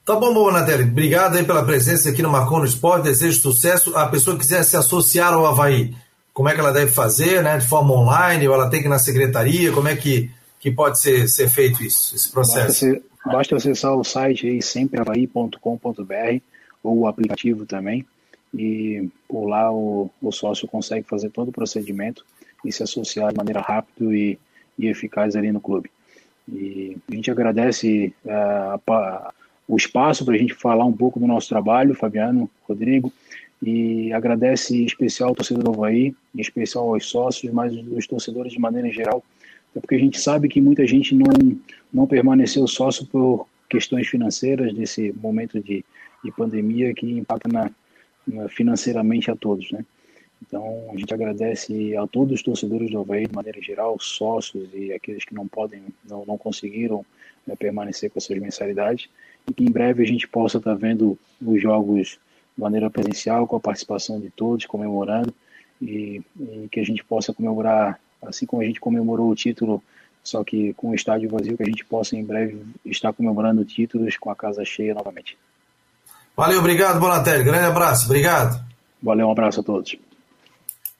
[0.05, 0.83] Tá bom, Bonatelli.
[0.83, 3.03] Obrigado aí pela presença aqui no Marcon no Esporte.
[3.03, 3.95] Desejo sucesso.
[3.95, 5.93] A pessoa que quiser se associar ao Havaí,
[6.33, 7.57] como é que ela deve fazer, né?
[7.57, 10.99] De forma online, ou ela tem que ir na secretaria, como é que, que pode
[10.99, 13.01] ser, ser feito isso, esse processo?
[13.25, 16.41] Basta acessar o site aí, sempreavaí.com.br
[16.83, 18.03] ou o aplicativo também,
[18.51, 22.25] e por lá o, o sócio consegue fazer todo o procedimento
[22.63, 24.37] e se associar de maneira rápida e,
[24.77, 25.89] e eficaz ali no clube.
[26.47, 29.33] E a gente agradece uh,
[29.67, 33.11] o espaço para a gente falar um pouco do nosso trabalho, Fabiano, Rodrigo,
[33.61, 38.53] e agradece em especial ao torcedor do Havaí, em especial aos sócios, mas os torcedores
[38.53, 39.23] de maneira geral,
[39.73, 41.57] porque a gente sabe que muita gente não,
[41.93, 45.85] não permaneceu sócio por questões financeiras desse momento de,
[46.23, 47.71] de pandemia que impacta na,
[48.27, 49.85] na, financeiramente a todos, né?
[50.41, 54.91] Então, a gente agradece a todos os torcedores do Havaí, de maneira geral, sócios e
[54.91, 57.05] aqueles que não podem, não, não conseguiram
[57.45, 59.07] né, permanecer com as suas mensalidades,
[59.47, 62.19] e que em breve a gente possa estar vendo os jogos
[62.55, 65.33] de maneira presencial, com a participação de todos, comemorando,
[65.81, 69.81] e, e, que a gente possa comemorar, assim como a gente comemorou o título,
[70.23, 74.17] só que com o estádio vazio, que a gente possa em breve estar comemorando títulos
[74.17, 75.37] com a casa cheia novamente.
[76.35, 77.43] Valeu, obrigado, Bonatelli.
[77.43, 78.63] Grande abraço, obrigado.
[79.01, 79.97] Valeu, um abraço a todos.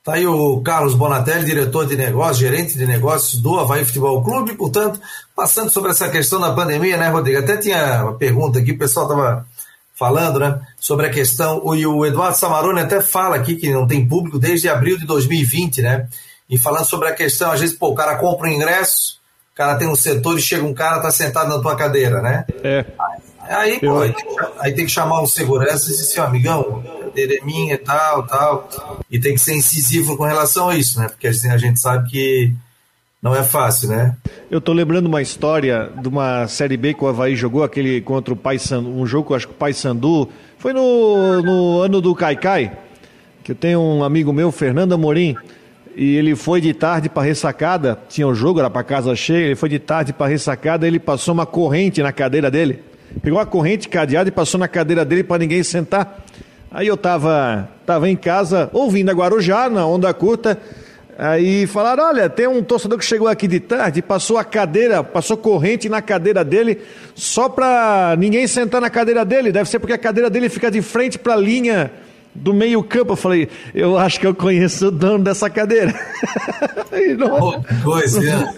[0.01, 4.55] Está aí o Carlos Bonatelli, diretor de negócios, gerente de negócios do Havaí Futebol Clube,
[4.55, 4.99] portanto,
[5.35, 7.37] passando sobre essa questão da pandemia, né, Rodrigo?
[7.37, 9.45] Até tinha uma pergunta aqui, o pessoal estava
[9.93, 14.07] falando, né, sobre a questão, e o Eduardo Samarone até fala aqui que não tem
[14.07, 16.07] público desde abril de 2020, né,
[16.49, 19.19] e falando sobre a questão, às vezes, pô, o cara compra um ingresso,
[19.53, 22.43] o cara tem um setor e chega um cara, tá sentado na tua cadeira, né?
[22.63, 22.83] É.
[22.99, 23.30] Aí,
[23.79, 24.25] pô, aí, tem,
[24.59, 27.77] aí tem que chamar um segurança e dizer assim, amigão, a cadeira é minha e
[27.77, 28.69] tal, tal,
[29.09, 32.09] e tem que ser incisivo com relação a isso, né, porque assim, a gente sabe
[32.09, 32.53] que
[33.21, 34.17] não é fácil, né?
[34.49, 38.33] Eu tô lembrando uma história de uma Série B que o Havaí jogou, aquele contra
[38.33, 42.15] o Paysandu, um jogo que eu acho que o Paysandu, foi no, no ano do
[42.15, 42.75] Caicai,
[43.43, 45.35] que eu tenho um amigo meu, Fernando Amorim,
[45.95, 49.45] e ele foi de tarde para ressacada, tinha o um jogo, era para casa cheia,
[49.45, 52.79] ele foi de tarde para ressacada, ele passou uma corrente na cadeira dele,
[53.21, 56.25] pegou a corrente cadeada e passou na cadeira dele para ninguém sentar.
[56.69, 60.57] Aí eu tava, tava em casa, ouvindo a Guarujá, na onda curta,
[61.23, 65.37] Aí falaram: olha, tem um torcedor que chegou aqui de tarde, passou a cadeira, passou
[65.37, 66.79] corrente na cadeira dele,
[67.13, 69.51] só para ninguém sentar na cadeira dele.
[69.51, 71.91] Deve ser porque a cadeira dele fica de frente para a linha
[72.33, 73.11] do meio-campo.
[73.13, 75.93] Eu falei: eu acho que eu conheço o dono dessa cadeira.
[77.19, 77.63] não...
[77.83, 78.53] Coisa, né?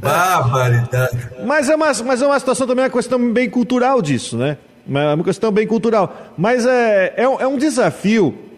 [0.00, 1.28] Barbaridade.
[1.44, 4.56] Mas é, uma, mas é uma situação também, uma questão bem cultural disso, né?
[4.92, 6.32] É uma questão bem cultural.
[6.36, 8.50] Mas é, é, é um desafio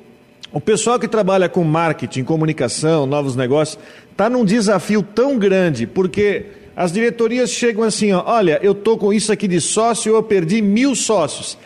[0.52, 3.78] o pessoal que trabalha com marketing, comunicação, novos negócios,
[4.10, 6.44] está num desafio tão grande, porque
[6.76, 10.60] as diretorias chegam assim: ó, olha, eu estou com isso aqui de sócio, eu perdi
[10.60, 11.56] mil sócios.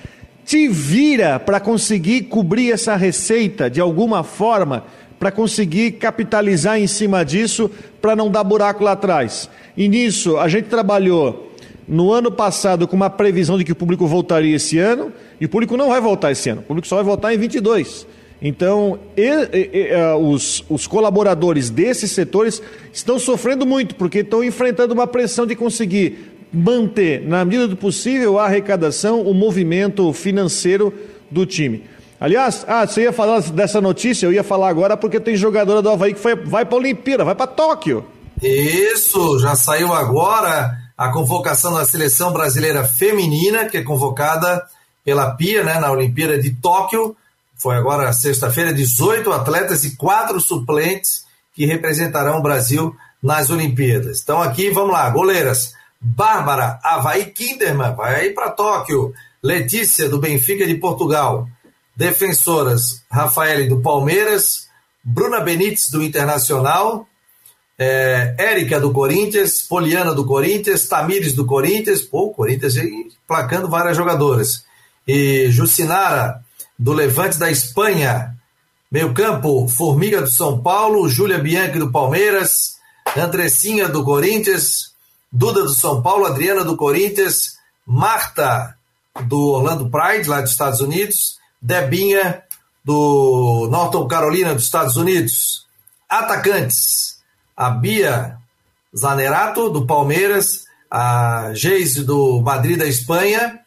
[0.45, 4.85] Te vira para conseguir cobrir essa receita de alguma forma,
[5.19, 9.49] para conseguir capitalizar em cima disso, para não dar buraco lá atrás.
[9.77, 11.53] E nisso, a gente trabalhou
[11.89, 15.49] no ano passado com uma previsão de que o público voltaria esse ano, e o
[15.49, 18.07] público não vai voltar esse ano, o público só vai voltar em 22.
[18.41, 24.45] Então, e, e, e, é, os, os colaboradores desses setores estão sofrendo muito, porque estão
[24.45, 30.93] enfrentando uma pressão de conseguir manter, na medida do possível, a arrecadação, o movimento financeiro
[31.31, 31.83] do time.
[32.21, 35.91] Aliás, ah, você ia falar dessa notícia, eu ia falar agora porque tem jogadora do
[35.91, 38.07] Havaí que foi, vai para a Olimpíada, vai para Tóquio.
[38.43, 44.65] Isso, já saiu agora a convocação da seleção brasileira feminina, que é convocada
[45.05, 47.17] pela PIA né, na Olimpíada de Tóquio
[47.57, 51.25] foi agora sexta-feira, 18 atletas e quatro suplentes
[51.55, 54.21] que representarão o Brasil nas Olimpíadas.
[54.23, 55.73] Então aqui, vamos lá, goleiras.
[55.99, 59.15] Bárbara Havaí Kinderman vai para Tóquio.
[59.43, 61.49] Letícia, do Benfica de Portugal.
[61.97, 64.67] Defensoras, Rafael do Palmeiras.
[65.03, 67.07] Bruna Benites, do Internacional.
[67.79, 69.63] É, Érica, do Corinthians.
[69.63, 70.87] Poliana, do Corinthians.
[70.87, 72.03] Tamires, do Corinthians.
[72.03, 74.65] Pô, o Corinthians aí placando várias jogadoras.
[75.07, 76.41] E Jucinara,
[76.79, 78.37] do Levante da Espanha.
[78.91, 82.77] Meio campo, Formiga do São Paulo, Júlia Bianchi do Palmeiras,
[83.17, 84.95] Andressinha do Corinthians,
[85.31, 88.77] Duda do São Paulo, Adriana do Corinthians, Marta
[89.25, 92.43] do Orlando Pride, lá dos Estados Unidos, Debinha
[92.85, 95.67] do Norton Carolina dos Estados Unidos.
[96.09, 97.19] Atacantes,
[97.57, 98.39] a Bia
[98.97, 103.59] Zanerato do Palmeiras, a Geise do Madrid da Espanha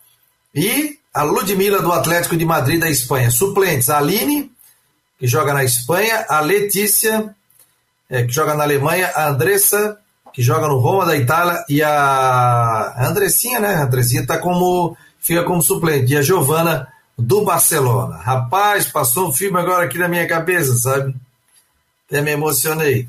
[0.56, 3.30] e a Ludmila do Atlético de Madrid da Espanha.
[3.30, 4.50] Suplentes, a Aline,
[5.20, 7.36] que joga na Espanha, a Letícia,
[8.10, 10.00] é, que joga na Alemanha, a Andressa,
[10.32, 13.76] que joga no Roma da Itália, e a Andressinha, né?
[13.76, 16.88] A Andressinha tá como, fica como suplente, e a Giovana
[17.20, 18.18] do Barcelona.
[18.18, 21.14] Rapaz, passou um filme agora aqui na minha cabeça, sabe?
[22.08, 23.08] Até me emocionei.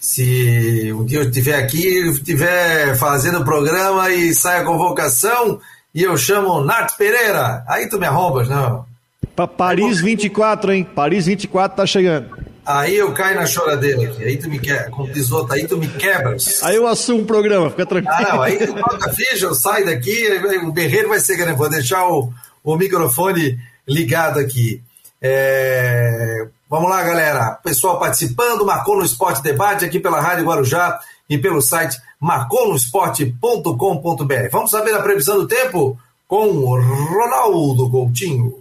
[0.00, 5.60] Se um dia eu estiver aqui, estiver fazendo o programa e sai a convocação
[5.94, 8.86] e eu chamo Nath Pereira, aí tu me arrombas, não?
[9.34, 10.84] Pra Paris 24, hein?
[10.84, 12.36] Paris 24 tá chegando.
[12.66, 14.22] Aí eu caio na choradeira aqui.
[14.22, 14.90] Aí tu me quebras.
[14.90, 16.62] Com pisoto, aí tu me quebras.
[16.62, 18.14] Aí eu assumo o programa, fica tranquilo.
[18.14, 18.42] Ah, não.
[18.42, 20.28] Aí toca ficha, eu saio daqui,
[20.62, 21.56] o berreiro vai ser grande.
[21.56, 22.30] Vou deixar o,
[22.74, 24.82] o microfone ligado aqui.
[25.20, 26.46] É...
[26.68, 27.58] Vamos lá, galera.
[27.62, 34.48] Pessoal participando, marcou no Esporte Debate aqui pela Rádio Guarujá e pelo site marconosport.com.br.
[34.52, 38.54] Vamos saber a previsão do tempo com Ronaldo Coutinho.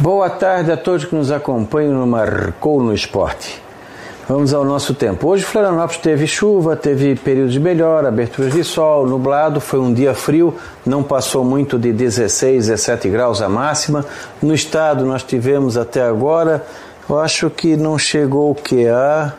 [0.00, 3.67] Boa tarde a todos que nos acompanham no Marcou no Esporte.
[4.28, 5.26] Vamos ao nosso tempo.
[5.26, 10.12] Hoje Florianópolis teve chuva, teve períodos de melhor, aberturas de sol, nublado, foi um dia
[10.12, 14.04] frio, não passou muito de 16, 17 graus a máxima.
[14.42, 16.62] No estado nós tivemos até agora,
[17.08, 19.32] eu acho que não chegou o que a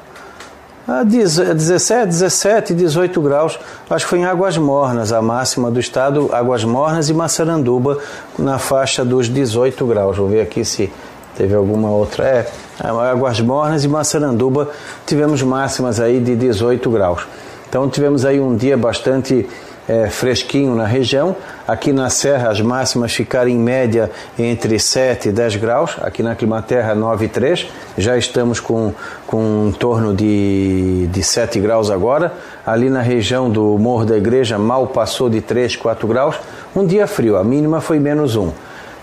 [0.88, 3.60] a 17, 17, 18 graus.
[3.88, 8.00] Acho que foi em Águas Mornas, a máxima do estado, Águas Mornas e Massaranduba,
[8.40, 10.18] na faixa dos 18 graus.
[10.18, 10.92] Vou ver aqui se
[11.40, 12.26] teve alguma outra.
[12.26, 12.52] É,
[12.84, 14.70] Águas Mornas e Massaranduba
[15.08, 17.26] tivemos máximas aí de 18 graus.
[17.70, 19.48] Então tivemos aí um dia bastante
[19.88, 21.34] é, fresquinho na região.
[21.66, 25.96] Aqui na Serra as máximas ficaram em média entre 7 e 10 graus.
[26.02, 27.68] Aqui na Climaterra 9 e 3.
[27.98, 28.94] Já estamos com,
[29.26, 32.34] com em torno de, de 7 graus agora.
[32.66, 36.36] Ali na região do Morro da Igreja mal passou de 3, 4 graus.
[36.76, 38.52] Um dia frio, a mínima foi menos 1.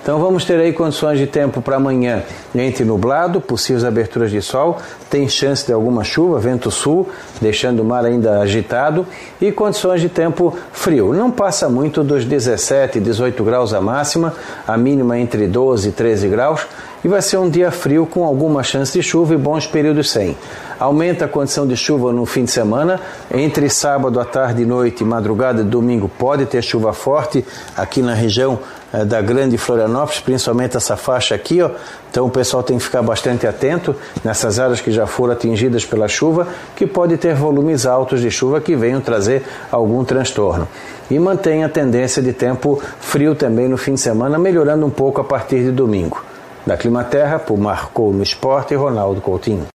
[0.07, 2.23] Então vamos ter aí condições de tempo para amanhã
[2.55, 4.79] entre nublado, possíveis aberturas de sol,
[5.11, 7.09] tem chance de alguma chuva, vento sul,
[7.41, 9.05] deixando o mar ainda agitado
[9.41, 11.13] e condições de tempo frio.
[11.13, 14.33] Não passa muito dos 17, 18 graus a máxima,
[14.65, 16.65] a mínima entre 12 e 13 graus
[17.07, 20.37] e vai ser um dia frio com alguma chance de chuva e bons períodos sem.
[20.79, 23.01] Aumenta a condição de chuva no fim de semana.
[23.33, 27.45] Entre sábado à tarde e noite, madrugada e domingo, pode ter chuva forte
[27.77, 28.59] aqui na região
[28.93, 31.61] da Grande Florianópolis, principalmente essa faixa aqui.
[31.61, 31.71] Ó.
[32.11, 33.95] Então o pessoal tem que ficar bastante atento
[34.25, 38.61] nessas áreas que já foram atingidas pela chuva, que pode ter volumes altos de chuva
[38.61, 40.69] que venham trazer algum transtorno.
[41.11, 45.21] E mantém a tendência de tempo frio também no fim de semana, melhorando um pouco
[45.21, 46.23] a partir de domingo.
[46.65, 49.67] Da Climaterra, por Marcou no Esporte, Ronaldo Coutinho.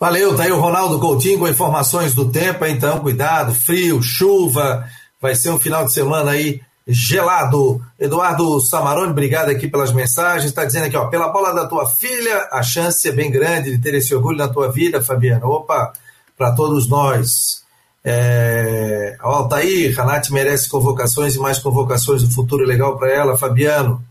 [0.00, 4.84] Valeu, tá aí o Ronaldo Coutinho com informações do tempo, então cuidado, frio, chuva,
[5.20, 7.80] vai ser um final de semana aí gelado.
[7.98, 12.48] Eduardo Samarone, obrigado aqui pelas mensagens, está dizendo aqui, ó, pela bola da tua filha,
[12.52, 15.46] a chance é bem grande de ter esse orgulho na tua vida, Fabiano.
[15.46, 15.92] Opa,
[16.36, 17.64] para todos nós.
[18.04, 19.16] É...
[19.22, 24.04] Ó, Altair, Nath merece convocações e mais convocações, o futuro legal para ela, Fabiano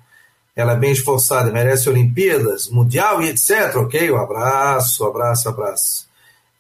[0.60, 3.78] ela é bem esforçada, merece Olimpíadas, Mundial e etc.
[3.78, 4.12] Ok?
[4.12, 6.08] Um abraço, abraço, abraço.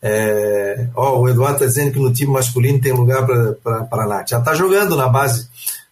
[0.01, 3.25] É, ó, o Eduardo está dizendo que no time masculino tem lugar
[3.61, 4.29] para a Nath.
[4.29, 5.49] Já está jogando na base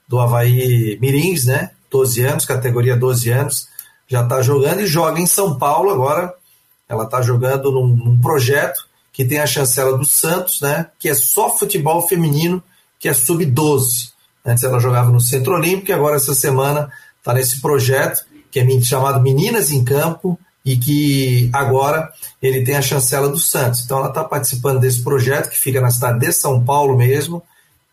[0.07, 1.71] do Havaí Mirins, né?
[1.89, 3.67] 12 anos, categoria 12 anos.
[4.07, 6.33] Já está jogando e joga em São Paulo agora.
[6.87, 10.87] Ela está jogando num, num, projeto que tem a chancela do Santos, né?
[10.97, 12.63] Que é só futebol feminino,
[12.99, 14.11] que é sub-12.
[14.45, 16.89] Antes ela jogava no Centro Olímpico e agora essa semana
[17.19, 22.09] está nesse projeto que é chamado Meninas em Campo e que agora
[22.41, 23.83] ele tem a chancela do Santos.
[23.83, 27.43] Então ela está participando desse projeto que fica na cidade de São Paulo mesmo,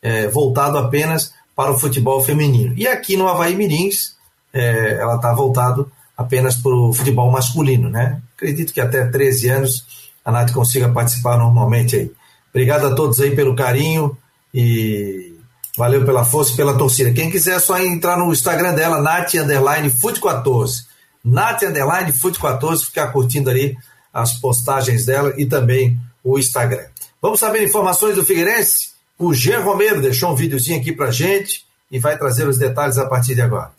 [0.01, 2.75] é, voltado apenas para o futebol feminino.
[2.77, 4.17] E aqui no Havaí Mirins,
[4.53, 8.21] é, ela está voltado apenas para o futebol masculino, né?
[8.37, 12.13] Acredito que até 13 anos a Nath consiga participar normalmente aí.
[12.51, 14.17] Obrigado a todos aí pelo carinho
[14.53, 15.35] e
[15.77, 17.13] Valeu pela força e pela torcida.
[17.13, 20.85] Quem quiser é só entrar no Instagram dela, Nath Underline Foot 14.
[21.25, 23.77] Nath Underline Foot 14, ficar curtindo ali
[24.13, 26.85] as postagens dela e também o Instagram.
[27.21, 28.94] Vamos saber informações do Figueirense?
[29.19, 33.07] O Jean Romero deixou um videozinho aqui pra gente e vai trazer os detalhes a
[33.07, 33.74] partir de agora.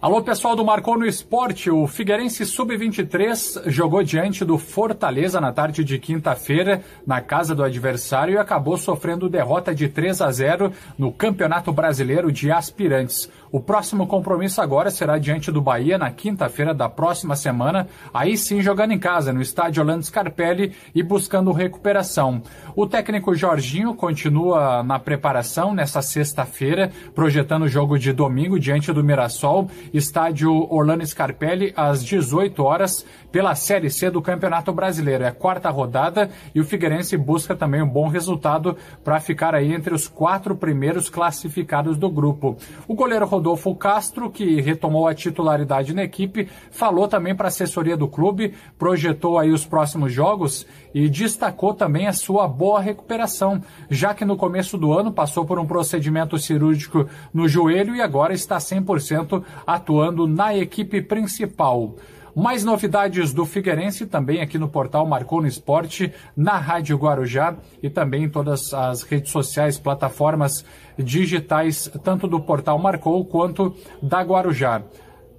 [0.00, 1.72] Alô, pessoal do Marcou no Esporte.
[1.72, 8.34] O Figueirense Sub-23 jogou diante do Fortaleza na tarde de quinta-feira, na casa do adversário,
[8.34, 13.28] e acabou sofrendo derrota de 3 a 0 no Campeonato Brasileiro de Aspirantes.
[13.50, 18.62] O próximo compromisso agora será diante do Bahia na quinta-feira da próxima semana, aí sim
[18.62, 22.40] jogando em casa, no estádio Orlando Scarpelli e buscando recuperação.
[22.76, 29.02] O técnico Jorginho continua na preparação nesta sexta-feira, projetando o jogo de domingo diante do
[29.02, 35.24] Mirassol estádio Orlando Scarpelli, às 18 horas, pela Série C do Campeonato Brasileiro.
[35.24, 39.72] É a quarta rodada e o Figueirense busca também um bom resultado para ficar aí
[39.72, 42.56] entre os quatro primeiros classificados do grupo.
[42.86, 47.96] O goleiro Rodolfo Castro, que retomou a titularidade na equipe, falou também para a assessoria
[47.96, 53.60] do clube, projetou aí os próximos jogos e destacou também a sua boa recuperação,
[53.90, 58.32] já que no começo do ano passou por um procedimento cirúrgico no joelho e agora
[58.32, 61.94] está 100% atuando na equipe principal.
[62.34, 67.90] Mais novidades do Figueirense também aqui no portal Marcou no Esporte, na Rádio Guarujá e
[67.90, 70.64] também em todas as redes sociais, plataformas
[70.96, 74.82] digitais, tanto do portal Marcou quanto da Guarujá.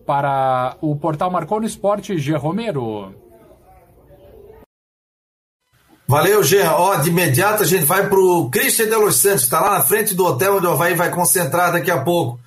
[0.05, 2.35] Para o portal Marcou no Esporte, G.
[2.35, 3.28] Romero.
[6.09, 6.71] Valeu, Jean.
[6.71, 9.83] Ó, de imediato a gente vai para o Christian de Los Santos, está lá na
[9.83, 12.39] frente do hotel onde o Havaí vai concentrar daqui a pouco.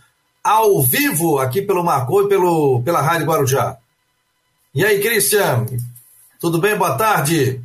[0.42, 3.78] Ao vivo, aqui pelo Marcou e pelo, pela Rádio Guarujá.
[4.74, 5.66] E aí, Christian?
[6.40, 6.76] Tudo bem?
[6.76, 7.62] Boa tarde.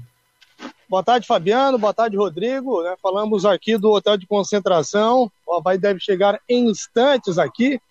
[0.87, 1.79] Boa tarde, Fabiano.
[1.79, 2.83] Boa tarde, Rodrigo.
[2.83, 5.31] Né, falamos aqui do hotel de concentração.
[5.47, 7.81] O Havaí deve chegar em instantes aqui,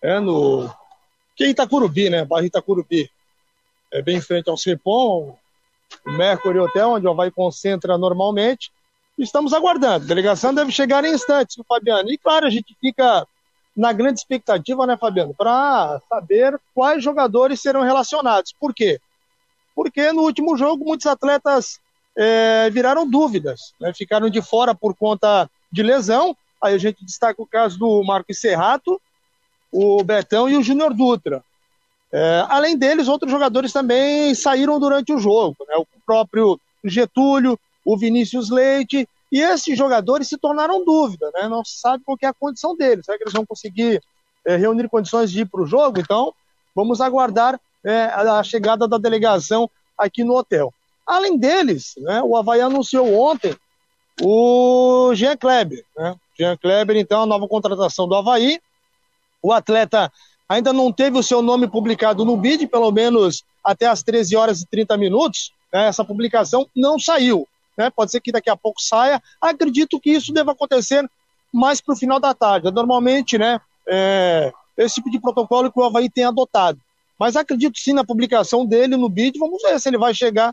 [0.00, 0.70] é, no
[1.34, 2.24] que é Itacurubi, né?
[2.24, 3.10] Bairro Itacurubi.
[3.92, 5.36] É bem em frente ao Cepom,
[6.06, 8.70] Mercury Hotel, onde o Havaí concentra normalmente.
[9.18, 10.04] Estamos aguardando.
[10.04, 12.10] A delegação deve chegar em instantes, Fabiano.
[12.10, 13.26] E claro, a gente fica
[13.76, 18.52] na grande expectativa, né, Fabiano, para saber quais jogadores serão relacionados.
[18.58, 19.00] Por quê?
[19.74, 21.78] Porque no último jogo muitos atletas
[22.16, 26.36] é, viraram dúvidas, né, ficaram de fora por conta de lesão.
[26.60, 29.00] Aí a gente destaca o caso do Marcos Serrato,
[29.70, 31.44] o Betão e o Júnior Dutra.
[32.12, 37.98] É, além deles, outros jogadores também saíram durante o jogo, né, o próprio Getúlio, o
[37.98, 41.48] Vinícius Leite e esses jogadores se tornaram dúvida, né?
[41.48, 43.04] Não se sabe qual é a condição deles.
[43.04, 44.02] Será que eles vão conseguir
[44.44, 46.00] é, reunir condições de ir para o jogo?
[46.00, 46.32] Então,
[46.74, 50.72] vamos aguardar é, a chegada da delegação aqui no hotel.
[51.06, 53.54] Além deles, né, o Havaí anunciou ontem
[54.22, 55.84] o Jean Kleber.
[55.96, 56.16] Né?
[56.38, 58.60] Jean Kleber, então, a nova contratação do Havaí.
[59.42, 60.10] O atleta
[60.48, 64.60] ainda não teve o seu nome publicado no BID, pelo menos até as 13 horas
[64.60, 65.52] e 30 minutos.
[65.72, 65.86] Né?
[65.86, 67.46] Essa publicação não saiu
[67.78, 67.88] né?
[67.90, 69.22] Pode ser que daqui a pouco saia.
[69.40, 71.08] Acredito que isso deva acontecer
[71.52, 72.72] mais para o final da tarde.
[72.72, 73.60] Normalmente, né?
[73.86, 76.78] É, esse tipo de protocolo que o Havaí tem adotado.
[77.18, 79.38] Mas acredito sim na publicação dele no BID.
[79.38, 80.52] Vamos ver se ele vai chegar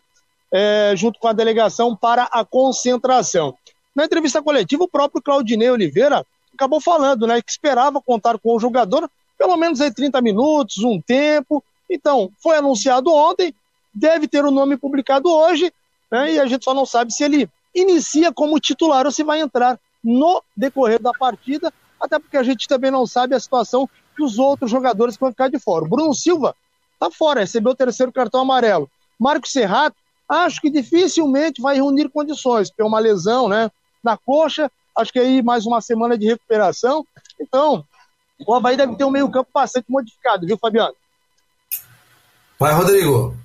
[0.54, 3.56] é, junto com a delegação para a concentração.
[3.96, 8.60] Na entrevista coletiva, o próprio Claudinei Oliveira acabou falando né, que esperava contar com o
[8.60, 11.64] jogador pelo menos aí 30 minutos, um tempo.
[11.90, 13.54] Então, foi anunciado ontem,
[13.94, 15.72] deve ter o nome publicado hoje
[16.12, 16.34] né?
[16.34, 19.80] e a gente só não sabe se ele inicia como titular ou se vai entrar
[20.04, 24.72] no decorrer da partida, até porque a gente também não sabe a situação dos outros
[24.72, 25.88] jogadores que vão ficar de fora.
[25.88, 26.56] Bruno Silva
[26.94, 28.90] está fora, recebeu o terceiro cartão amarelo.
[29.20, 29.96] Marcos Serrato,
[30.28, 33.70] acho que dificilmente vai reunir condições, tem uma lesão né,
[34.04, 37.06] na coxa, acho que aí mais uma semana de recuperação.
[37.40, 37.84] Então,
[38.46, 40.94] o Havaí deve ter um meio-campo bastante modificado, viu, Fabiano?
[42.60, 43.36] Vai, Rodrigo.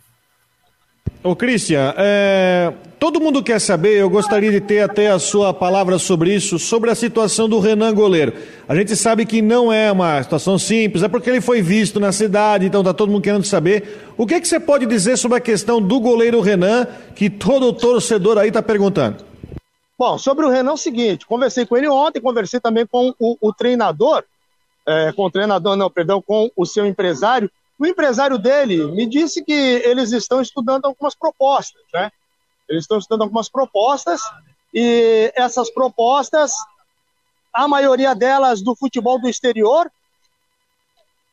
[1.22, 5.98] Ô, Cristian, é, todo mundo quer saber, eu gostaria de ter até a sua palavra
[5.98, 8.32] sobre isso, sobre a situação do Renan Goleiro.
[8.66, 12.10] A gente sabe que não é uma situação simples, é porque ele foi visto na
[12.10, 14.12] cidade, então tá todo mundo querendo saber.
[14.16, 18.38] O que, que você pode dizer sobre a questão do goleiro Renan, que todo torcedor
[18.38, 19.22] aí está perguntando?
[19.98, 23.36] Bom, sobre o Renan é o seguinte, conversei com ele ontem, conversei também com o,
[23.38, 24.24] o treinador,
[24.86, 29.42] é, com o treinador, não, perdão, com o seu empresário, o empresário dele me disse
[29.42, 32.10] que eles estão estudando algumas propostas, né?
[32.68, 34.20] Eles estão estudando algumas propostas
[34.72, 36.52] e essas propostas,
[37.52, 39.90] a maioria delas do futebol do exterior,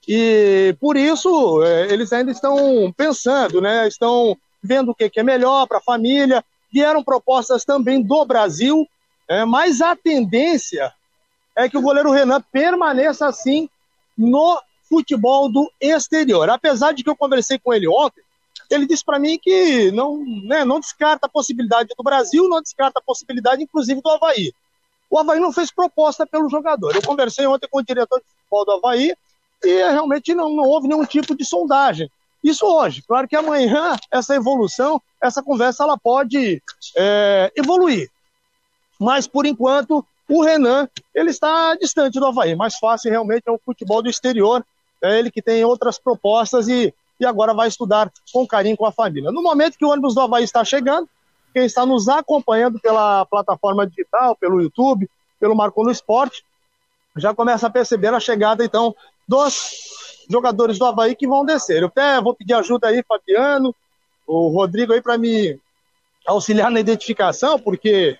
[0.07, 3.87] e por isso é, eles ainda estão pensando, né?
[3.87, 6.43] Estão vendo o que é melhor para a família.
[6.71, 8.87] Vieram propostas também do Brasil,
[9.27, 10.93] é, mas a tendência
[11.57, 13.67] é que o goleiro Renan permaneça assim
[14.15, 16.49] no futebol do exterior.
[16.49, 18.21] Apesar de que eu conversei com ele ontem,
[18.69, 22.99] ele disse para mim que não, né, não descarta a possibilidade do Brasil, não descarta
[22.99, 24.53] a possibilidade, inclusive, do Havaí.
[25.09, 26.95] O Havaí não fez proposta pelo jogador.
[26.95, 29.15] Eu conversei ontem com o diretor de futebol do Havaí
[29.63, 32.09] e realmente não, não houve nenhum tipo de sondagem.
[32.43, 33.01] Isso hoje.
[33.01, 36.61] Claro que amanhã essa evolução, essa conversa, ela pode
[36.95, 38.11] é, evoluir.
[38.99, 42.55] Mas, por enquanto, o Renan, ele está distante do Havaí.
[42.55, 44.63] Mais fácil realmente é o futebol do exterior
[45.01, 48.91] é ele que tem outras propostas e, e agora vai estudar com carinho com a
[48.91, 49.31] família.
[49.31, 51.07] No momento que o ônibus do Havaí está chegando,
[51.53, 55.09] quem está nos acompanhando pela plataforma digital, pelo YouTube,
[55.39, 56.43] pelo Marco no Esporte,
[57.15, 58.95] já começa a perceber a chegada, então,
[59.27, 61.81] dos jogadores do Havaí que vão descer.
[61.81, 63.73] Eu até vou pedir ajuda aí, Fabiano,
[64.25, 65.59] o Rodrigo aí, para me
[66.25, 68.19] auxiliar na identificação, porque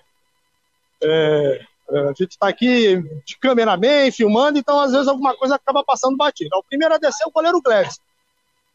[1.03, 6.17] é, a gente está aqui de cameraman, filmando, então às vezes alguma coisa acaba passando
[6.17, 6.55] batido.
[6.57, 8.01] O primeiro a descer é o goleiro Gledson.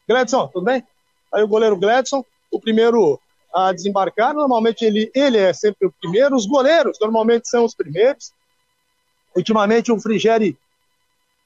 [0.08, 0.82] Gledson, tudo bem?
[1.32, 3.20] Aí o goleiro Gledson, o primeiro
[3.54, 8.32] a desembarcar, normalmente ele, ele é sempre o primeiro, os goleiros normalmente são os primeiros.
[9.36, 10.56] Ultimamente o Frigeri,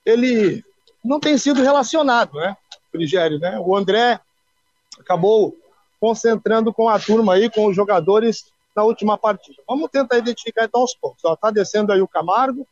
[0.04, 0.64] ele
[1.04, 2.56] não tem sido relacionado, né?
[2.92, 3.58] Frigério, né?
[3.58, 4.20] O André
[4.98, 5.56] acabou
[6.00, 8.44] concentrando com a turma aí, com os jogadores
[8.76, 9.62] na última partida.
[9.66, 11.24] Vamos tentar identificar então aos poucos.
[11.24, 12.66] Ó, tá descendo aí o Camargo,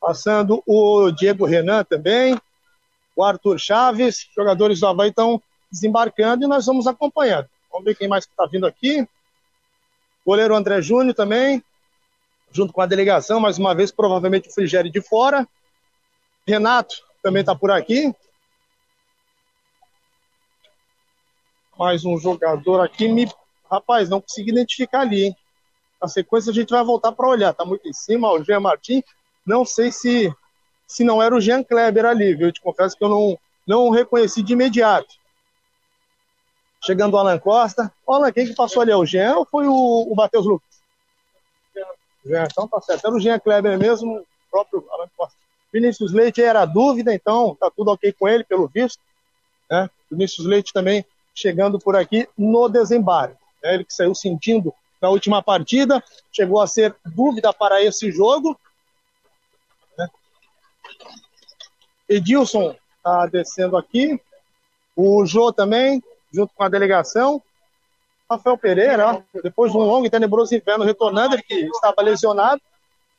[0.00, 2.36] passando o Diego Renan também,
[3.14, 5.40] o Arthur Chaves, jogadores do Havaí estão
[5.70, 7.48] desembarcando e nós vamos acompanhando.
[7.70, 9.08] Vamos ver quem mais está vindo aqui.
[10.26, 11.62] Goleiro André Júnior também,
[12.50, 15.46] junto com a delegação, mais uma vez, provavelmente o Frigério de fora.
[16.46, 18.12] Renato também está por aqui.
[21.78, 23.06] Mais um jogador aqui.
[23.08, 23.28] Me...
[23.70, 25.36] Rapaz, não consegui identificar ali, hein?
[26.00, 27.52] Na sequência a gente vai voltar para olhar.
[27.54, 29.02] Tá muito em cima, o Jean Martin.
[29.44, 30.34] Não sei se
[30.86, 32.48] se não era o Jean Kleber ali, viu?
[32.48, 35.16] Eu te confesso que eu não, não reconheci de imediato.
[36.84, 37.92] Chegando o Alan Costa.
[38.06, 38.92] Olha, quem que passou ali?
[38.92, 40.68] É o Jean ou foi o, o Matheus Lucas?
[42.24, 43.06] Jean, então tá certo.
[43.06, 45.36] Era o Jean Kleber mesmo, o próprio Alan Costa.
[45.72, 49.00] Vinícius Leite era dúvida, então tá tudo ok com ele, pelo visto.
[49.70, 49.90] Né?
[50.10, 51.04] Vinícius Leite também
[51.34, 53.36] chegando por aqui no desembarque.
[53.62, 53.74] Né?
[53.74, 56.02] Ele que saiu sentindo na última partida,
[56.32, 58.58] chegou a ser dúvida para esse jogo.
[59.98, 60.08] Né?
[62.08, 64.20] Edilson está descendo aqui.
[64.94, 66.02] O Jô também,
[66.32, 67.42] junto com a delegação.
[68.28, 72.60] Rafael Pereira, depois de um longo e tenebroso inverno retornando, ele que estava lesionado,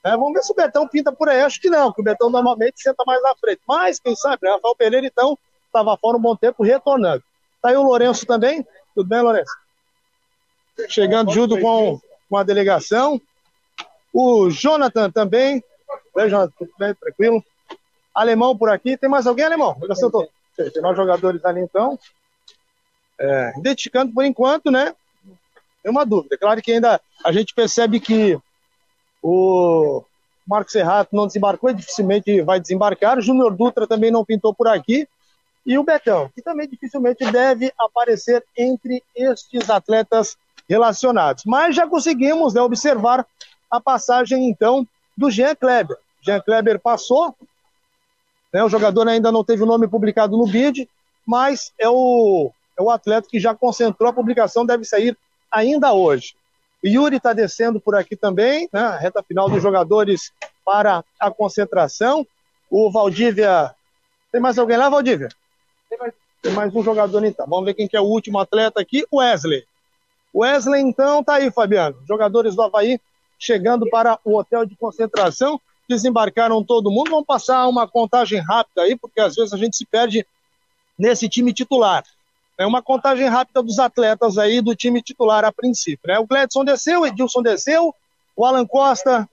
[0.04, 1.42] é, vamos ver se o Betão pinta por aí.
[1.42, 3.62] Acho que não, porque o Betão normalmente senta mais na frente.
[3.68, 4.52] Mas, quem sabe, né?
[4.52, 7.24] Rafael Pereira, então, estava fora um bom tempo, retornando.
[7.62, 8.66] Tá aí o Lourenço também.
[8.96, 9.52] Tudo bem, Lourenço?
[10.88, 12.00] Chegando junto com,
[12.30, 13.20] com a delegação.
[14.14, 15.64] O Jonathan também.
[16.14, 16.94] Oi, Jonathan, tudo bem?
[16.94, 17.44] Tranquilo?
[18.14, 18.98] Alemão por aqui.
[18.98, 19.78] Tem mais alguém, Alemão?
[19.88, 20.28] Já tô...
[20.56, 22.00] Tem mais jogadores ali, então.
[23.20, 24.94] É, identificando por enquanto, né?
[25.84, 26.38] Tem uma dúvida.
[26.38, 28.40] Claro que ainda a gente percebe que
[29.22, 30.04] o
[30.48, 33.18] Marcos Serrato não desembarcou dificilmente vai desembarcar.
[33.18, 35.08] O Júnior Dutra também não pintou por aqui.
[35.66, 40.38] E o Betão, que também dificilmente deve aparecer entre estes atletas
[40.68, 41.44] relacionados.
[41.46, 43.26] Mas já conseguimos né, observar
[43.70, 45.98] a passagem, então, do Jean Kleber.
[46.22, 47.36] Jean Kleber passou,
[48.54, 50.90] né, o jogador ainda não teve o nome publicado no bid,
[51.26, 55.18] mas é o, é o atleta que já concentrou a publicação, deve sair
[55.52, 56.36] ainda hoje.
[56.86, 58.98] Yuri está descendo por aqui também, né?
[59.02, 60.32] Reta final dos jogadores
[60.64, 62.26] para a concentração.
[62.70, 63.74] O Valdívia.
[64.32, 65.30] Tem mais alguém lá, Valdívia?
[65.90, 67.48] Tem mais, Tem mais um jogador então.
[67.48, 69.06] Vamos ver quem que é o último atleta aqui.
[69.12, 69.66] Wesley.
[70.38, 71.98] Wesley, então, tá aí, Fabiano.
[72.08, 73.00] Jogadores do Havaí
[73.40, 75.60] chegando para o hotel de concentração.
[75.90, 77.10] Desembarcaram todo mundo.
[77.10, 80.26] Vamos passar uma contagem rápida aí, porque às vezes a gente se perde
[80.98, 82.04] nesse time titular.
[82.58, 86.08] É uma contagem rápida dos atletas aí do time titular a princípio.
[86.08, 86.20] Né?
[86.20, 87.94] O Gledson desceu, o Edilson desceu,
[88.36, 89.30] o Alan Costa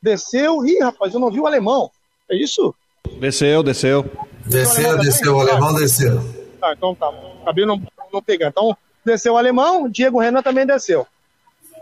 [0.00, 0.64] desceu.
[0.64, 1.90] Ih, rapaz, eu não vi o alemão.
[2.30, 2.74] É isso?
[3.18, 4.04] Desceu, desceu.
[4.46, 6.20] Desceu, desceu, o alemão desceu.
[6.60, 7.08] Tá, então tá.
[7.42, 7.82] Acabei não,
[8.12, 8.50] não pegando.
[8.50, 11.06] Então, desceu o alemão, Diego Renan também desceu.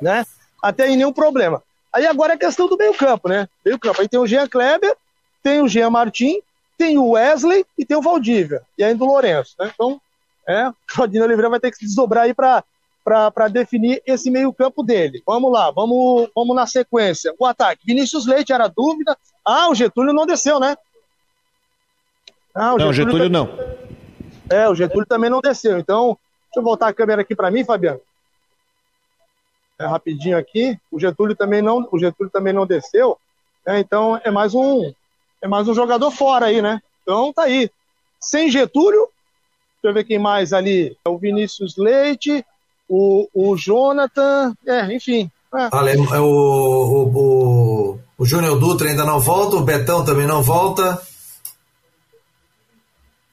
[0.01, 0.25] Né?
[0.63, 1.63] Até aí nenhum problema.
[1.93, 3.49] Aí agora é questão do meio-campo, né?
[3.65, 4.01] Meio-campo.
[4.01, 4.95] Aí tem o Jean Kleber,
[5.43, 6.41] tem o Jean Martin,
[6.79, 8.63] tem o Wesley e tem o Valdívia.
[8.79, 9.71] E ainda o Lourenço, né?
[9.75, 10.01] Então,
[10.47, 15.23] é, o Claudinho Oliveira vai ter que se desdobrar aí para definir esse meio-campo dele.
[15.27, 17.35] Vamos lá, vamos, vamos na sequência.
[17.39, 17.85] O ataque.
[17.85, 19.17] Vinícius Leite era dúvida.
[19.45, 20.77] Ah, o Getúlio não desceu, né?
[22.55, 23.59] Ah, o não, Getúlio, Getúlio não.
[24.49, 25.79] É, o Getúlio também não desceu.
[25.79, 26.17] Então,
[26.51, 28.01] deixa eu voltar a câmera aqui para mim, Fabiano.
[29.79, 30.79] É, rapidinho aqui.
[30.91, 33.19] O Getúlio também não, o Getúlio também não desceu.
[33.67, 34.93] É, então é mais um
[35.43, 36.83] é mais um jogador fora aí, né?
[37.03, 37.71] Então tá aí.
[38.21, 39.09] Sem Getúlio,
[39.83, 40.95] Deixa eu ver quem mais ali.
[41.09, 42.45] O Vinícius Leite,
[42.87, 45.31] o, o Jonathan, é, enfim.
[45.55, 46.17] É.
[46.17, 51.01] é o, o, o, o Júnior Dutra ainda não volta, o Betão também não volta.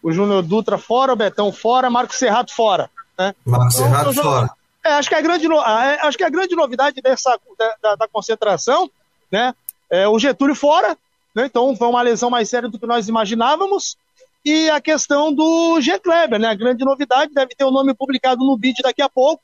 [0.02, 2.90] O Júnior Dutra fora, o Betão fora, Marcos Serrato fora.
[3.18, 3.34] Né?
[3.46, 4.50] Marcos então, fora.
[4.86, 7.38] É, acho, que a grande, é, acho que a grande novidade dessa,
[7.82, 8.90] da, da, concentração,
[9.32, 9.54] né?
[9.90, 10.98] É o Getúlio fora,
[11.36, 11.46] né?
[11.46, 13.98] Então foi uma lesão mais séria do que nós imaginávamos.
[14.46, 16.00] E a questão do G.
[16.00, 16.48] Kleber, né?
[16.48, 19.42] A grande novidade, deve ter o nome publicado no BID daqui a pouco.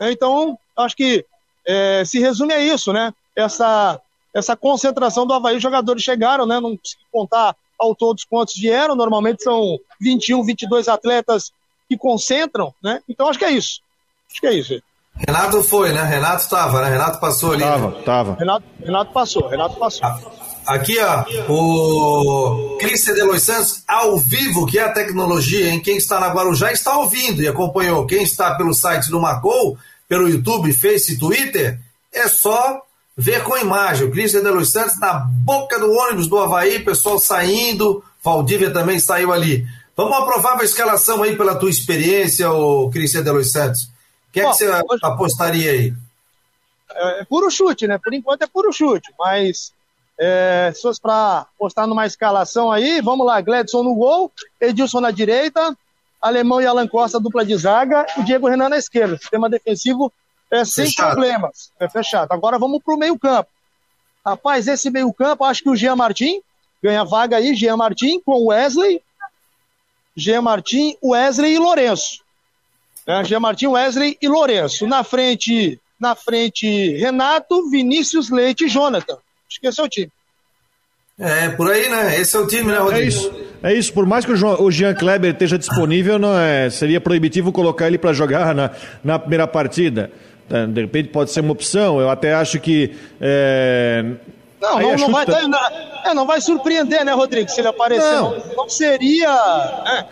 [0.00, 1.24] Então, acho que
[1.66, 3.12] é, se resume a isso, né?
[3.36, 4.00] Essa,
[4.34, 6.60] essa concentração do Havaí, os jogadores chegaram, né?
[6.60, 11.52] Não consegui contar ao todo os pontos vieram, normalmente são 21, 22 atletas
[11.88, 13.00] que concentram, né?
[13.08, 13.80] Então acho que é isso.
[14.30, 14.82] Acho que é isso.
[15.14, 16.02] Renato foi, né?
[16.02, 16.90] Renato estava, né?
[16.90, 17.62] Renato passou ali.
[17.62, 18.34] Tava, tava.
[18.34, 20.06] Renato, Renato passou, Renato passou.
[20.06, 20.20] Ah,
[20.66, 25.96] aqui, ó, o Cristian de Los Santos, ao vivo, que é a tecnologia, em quem
[25.96, 28.06] está na Guarujá está ouvindo e acompanhou.
[28.06, 29.76] Quem está pelo site do Macou,
[30.08, 31.80] pelo YouTube, Face e Twitter,
[32.12, 32.80] é só
[33.16, 34.06] ver com imagem.
[34.06, 39.00] O Cristian de Los Santos na boca do ônibus do Havaí, pessoal saindo, Valdívia também
[39.00, 39.66] saiu ali.
[39.98, 43.82] Vamos aprovar a escalação aí pela tua experiência, o Cristian de Los Santos.
[44.28, 45.00] O que é Bom, que você hoje...
[45.02, 45.92] apostaria aí?
[46.92, 47.98] É, é, puro chute, né?
[47.98, 49.72] Por enquanto é puro chute, mas
[50.16, 54.30] é, se fosse para apostar numa escalação aí, vamos lá, Gledson no gol,
[54.60, 55.76] Edilson na direita,
[56.22, 59.18] Alemão e Alan Costa, dupla de zaga, e Diego Renan na esquerda.
[59.18, 60.12] Sistema defensivo
[60.48, 61.14] é sem fechado.
[61.14, 61.72] problemas.
[61.80, 62.30] É fechado.
[62.30, 63.50] Agora vamos para o meio-campo.
[64.24, 66.40] Rapaz, esse meio-campo, acho que o Jean Martin
[66.80, 69.02] ganha vaga aí, Jean Martin com Wesley.
[70.18, 72.20] Jean Martin, Wesley e Lourenço.
[73.06, 74.86] É, Jean Martin, Wesley e Lourenço.
[74.86, 79.16] Na frente, na frente, Renato, Vinícius Leite e Jonathan.
[79.48, 80.10] Acho que esse é o time.
[81.18, 82.20] É, por aí, né?
[82.20, 83.00] Esse é o time, né, Rodrigo?
[83.00, 83.32] É isso.
[83.62, 83.92] É isso.
[83.92, 88.12] Por mais que o Jean Kleber esteja disponível, não é, seria proibitivo colocar ele para
[88.12, 88.70] jogar na,
[89.02, 90.10] na primeira partida.
[90.50, 92.00] É, de repente pode ser uma opção.
[92.00, 92.96] Eu até acho que.
[93.20, 94.04] É...
[94.60, 95.50] Não, não, não, vai, não,
[96.04, 97.48] é, não vai surpreender, né, Rodrigo?
[97.50, 98.02] Se ele aparecer.
[98.02, 99.28] Não, não seria.
[99.86, 100.04] É.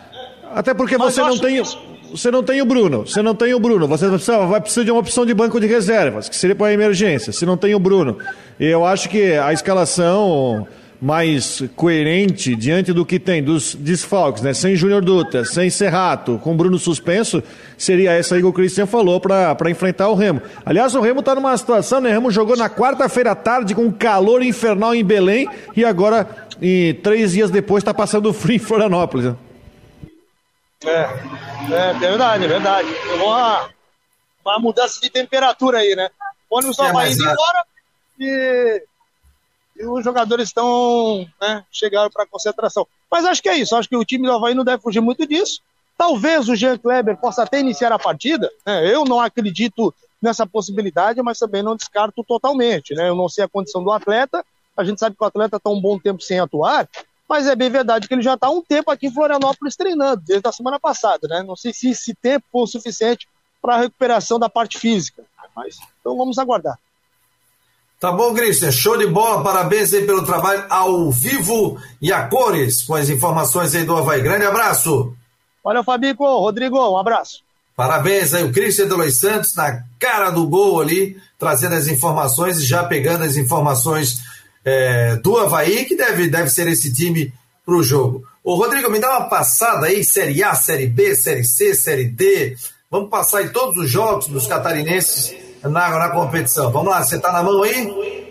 [0.55, 1.62] Até porque Mas você não tem.
[2.11, 5.01] Você não tem o Bruno, você não tem o Bruno, você vai precisar de uma
[5.01, 7.32] opção de banco de reservas, que seria para emergência.
[7.32, 8.16] Se não tem o Bruno,
[8.61, 10.66] eu acho que a escalação
[11.07, 14.52] mais coerente diante do que tem dos desfalques, né?
[14.52, 17.40] Sem Júnior Dutra, sem Serrato, com Bruno suspenso,
[17.78, 20.42] seria essa aí que o Cristian falou para enfrentar o Remo.
[20.64, 22.11] Aliás, o Remo está numa situação, né?
[22.11, 26.28] O Remo jogou na quarta-feira à tarde com calor infernal em Belém e agora,
[26.61, 29.26] em, três dias depois, está passando frio em Florianópolis.
[29.26, 29.36] Né?
[30.86, 31.09] É,
[31.70, 32.88] é verdade, é verdade.
[33.14, 33.68] Uma,
[34.44, 36.11] uma mudança de temperatura aí, né?
[36.50, 37.64] O ônibus só é, vai indo embora
[38.18, 38.82] e
[39.79, 42.87] e os jogadores estão né, chegaram para a concentração.
[43.11, 45.27] Mas acho que é isso, acho que o time do Havaí não deve fugir muito
[45.27, 45.61] disso.
[45.97, 48.51] Talvez o Jean Kleber possa até iniciar a partida.
[48.66, 48.95] Né?
[48.95, 52.95] Eu não acredito nessa possibilidade, mas também não descarto totalmente.
[52.95, 53.09] Né?
[53.09, 54.45] Eu não sei a condição do atleta.
[54.77, 56.87] A gente sabe que o atleta está um bom tempo sem atuar,
[57.27, 60.47] mas é bem verdade que ele já está um tempo aqui em Florianópolis treinando, desde
[60.47, 61.27] a semana passada.
[61.29, 61.43] Né?
[61.43, 63.27] Não sei se esse tempo foi o suficiente
[63.62, 65.24] para a recuperação da parte física.
[65.55, 66.79] Mas, então vamos aguardar.
[67.99, 68.70] Tá bom, Christian?
[68.70, 69.42] Show de bola.
[69.42, 74.20] Parabéns aí pelo trabalho ao vivo e a cores com as informações aí do Havaí.
[74.20, 75.14] Grande abraço.
[75.64, 76.24] Valeu, Fabico.
[76.24, 77.42] Rodrigo, um abraço.
[77.74, 82.64] Parabéns aí, o Christian Los Santos na cara do gol ali, trazendo as informações e
[82.64, 84.20] já pegando as informações
[84.64, 87.32] é, do Havaí, que deve, deve ser esse time
[87.64, 88.24] para o jogo.
[88.42, 92.57] Ô, Rodrigo, me dá uma passada aí, Série A, Série B, Série C, Série D.
[92.90, 95.34] Vamos passar aí todos os jogos dos catarinenses
[95.68, 96.70] na, na competição.
[96.70, 98.26] Vamos lá, você está na mão aí?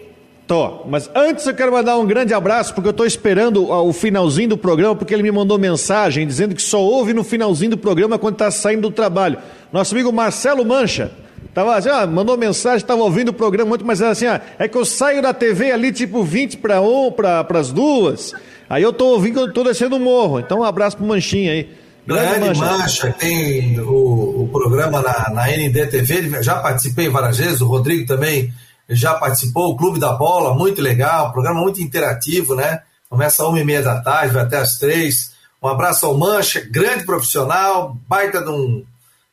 [0.48, 4.50] Tô, mas antes eu quero mandar um grande abraço, porque eu estou esperando o finalzinho
[4.50, 8.20] do programa, porque ele me mandou mensagem dizendo que só ouve no finalzinho do programa
[8.20, 9.40] quando está saindo do trabalho.
[9.74, 11.12] Nosso amigo Marcelo Mancha.
[11.52, 14.68] Tava assim, ó, mandou mensagem, estava ouvindo o programa muito, mas era assim, ó, é
[14.68, 18.34] que eu saio da TV ali tipo 20 para 1, para as duas.
[18.70, 20.40] Aí eu estou ouvindo, eu tô descendo o morro.
[20.40, 21.70] Então um abraço pro Manchinha aí.
[22.06, 22.78] Grande, Grande Mancha.
[22.78, 23.14] Mancha.
[23.14, 28.54] tem o, o programa na, na NDTV, já participei várias vezes, o Rodrigo também
[28.88, 32.82] já participou, o Clube da Bola, muito legal, programa muito interativo, né?
[33.10, 35.34] Começa às uma e meia da tarde, vai até às três.
[35.62, 38.86] Um abraço ao Mancha, grande profissional, baita de um,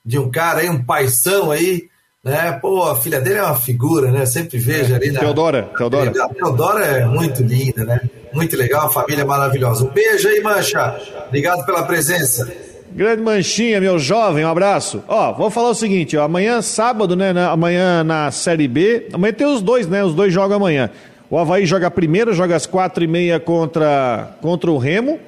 [0.04, 1.90] de um cara aí, um paisão aí,
[2.24, 2.52] né?
[2.52, 4.24] Pô, a filha dele é uma figura, né?
[4.26, 5.10] Sempre vejo é, ali.
[5.10, 5.20] Na...
[5.20, 6.10] Teodora, Teodora.
[6.10, 8.00] A Teodora é muito linda, né?
[8.32, 9.84] Muito legal, a família maravilhosa.
[9.84, 10.96] Um beijo aí, Mancha.
[11.26, 12.50] Obrigado pela presença.
[12.92, 15.02] Grande Manchinha, meu jovem, um abraço.
[15.08, 19.32] Ó, vou falar o seguinte, ó, amanhã sábado, né, na, amanhã na Série B, amanhã
[19.32, 20.90] tem os dois, né, os dois jogam amanhã.
[21.30, 25.18] O Havaí joga primeiro, joga às quatro e meia contra, contra o Remo,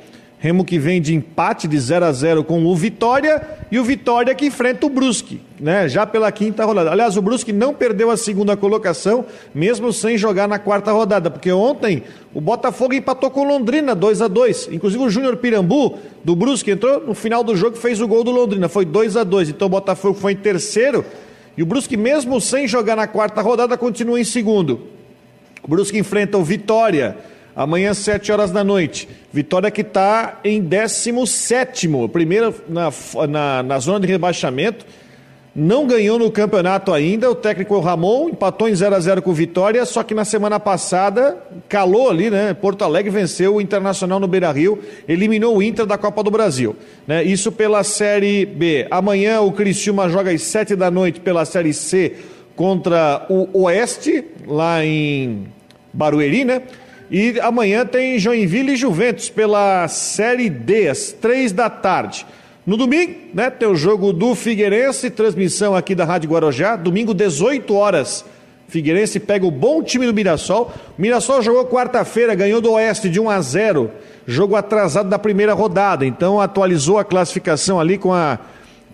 [0.45, 3.41] Remo que vem de empate de 0 a 0 com o Vitória
[3.73, 5.89] e o Vitória que enfrenta o Brusque, né?
[5.89, 6.91] Já pela quinta rodada.
[6.91, 9.25] Aliás, o Brusque não perdeu a segunda colocação,
[9.55, 12.03] mesmo sem jogar na quarta rodada, porque ontem
[12.35, 14.69] o Botafogo empatou com o Londrina 2 a 2.
[14.73, 18.23] Inclusive o Júnior Pirambu do Brusque entrou no final do jogo e fez o gol
[18.23, 19.49] do Londrina, foi 2 a 2.
[19.49, 21.07] Então o Botafogo foi em terceiro
[21.57, 24.89] e o Brusque mesmo sem jogar na quarta rodada continua em segundo.
[25.63, 27.17] O Brusque enfrenta o Vitória
[27.57, 29.09] Amanhã, às 7 horas da noite.
[29.33, 32.93] Vitória que está em 17, primeiro na,
[33.29, 34.85] na, na, zona de rebaixamento.
[35.55, 37.31] não ganhou no campeonato ainda.
[37.31, 41.39] O técnico Ramon empatou em 0 a 0 com Vitória, só que na semana passada
[41.69, 42.53] calou ali, né?
[42.55, 46.75] Porto Alegre venceu o Internacional no Beira Rio, eliminou o Inter da Copa do Brasil.
[47.07, 47.23] Né?
[47.23, 48.89] Isso pela Série B.
[48.91, 52.17] Amanhã o Criciúma joga às 7 da noite pela Série C
[52.57, 55.47] contra o Oeste, lá em
[55.93, 56.63] Barueri, né?
[57.11, 62.27] E amanhã tem Joinville e Juventus pela Série D, às 3 da tarde.
[62.67, 67.75] No domingo, né, tem o jogo do Figueirense, transmissão aqui da Rádio Guarujá, domingo 18
[67.75, 68.25] horas.
[68.69, 70.73] Figueirense pega o bom time do Mirassol.
[70.99, 73.91] O Mirassol jogou quarta-feira, ganhou do Oeste de 1 a 0,
[74.27, 78.39] jogo atrasado da primeira rodada, então atualizou a classificação ali com a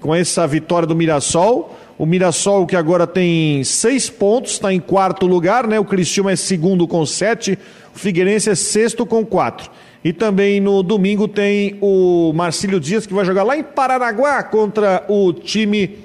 [0.01, 1.77] com essa vitória do Mirassol.
[1.99, 5.79] O Mirassol que agora tem seis pontos, está em quarto lugar, né?
[5.79, 7.59] O Cristiúma é segundo com sete,
[7.95, 9.71] o Figueirense é sexto com quatro.
[10.03, 15.05] E também no domingo tem o Marcílio Dias, que vai jogar lá em Paranaguá contra
[15.09, 15.99] o time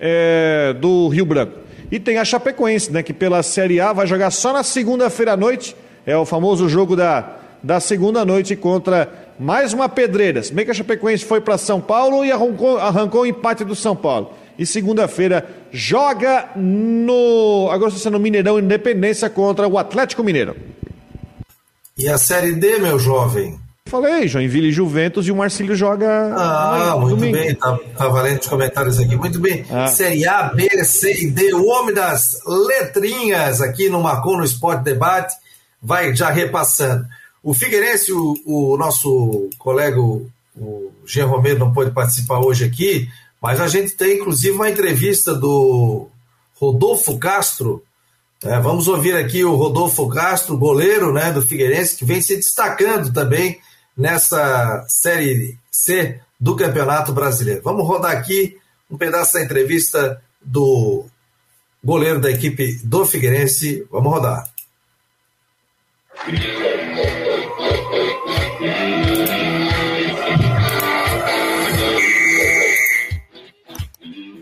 [0.00, 1.58] é, do Rio Branco.
[1.90, 5.36] E tem a Chapecoense, né, que pela Série A vai jogar só na segunda-feira à
[5.36, 5.76] noite.
[6.06, 10.42] É o famoso jogo da, da segunda noite contra mais uma pedreira.
[10.42, 13.74] Se bem que a Chapecoense foi para São Paulo e arrancou, arrancou o empate do
[13.74, 14.32] São Paulo.
[14.58, 17.68] E segunda-feira joga no.
[17.70, 20.56] Agora está no Mineirão Independência contra o Atlético Mineiro.
[21.98, 23.58] E a Série D, meu jovem?
[23.86, 26.34] Falei, Joinville e Juventus e o Marcílio joga.
[26.36, 27.38] Ah, muito domingo.
[27.38, 29.16] bem, tá, tá, valendo os comentários aqui.
[29.16, 29.64] Muito bem.
[29.70, 29.86] Ah.
[29.86, 34.84] Série A, B, C e D, o homem das letrinhas aqui no Marcou no Esporte
[34.84, 35.34] Debate,
[35.80, 37.06] vai já repassando.
[37.42, 43.08] O Figueirense, o, o nosso colega, o, o Jean Romero, não pôde participar hoje aqui,
[43.40, 46.08] mas a gente tem inclusive uma entrevista do
[46.60, 47.82] Rodolfo Castro,
[48.48, 53.12] é, vamos ouvir aqui o Rodolfo Castro, goleiro né, do Figueirense, que vem se destacando
[53.12, 53.60] também
[53.96, 57.62] nessa Série C do Campeonato Brasileiro.
[57.62, 58.56] Vamos rodar aqui
[58.90, 61.06] um pedaço da entrevista do
[61.82, 63.86] goleiro da equipe do Figueirense.
[63.90, 64.48] Vamos rodar.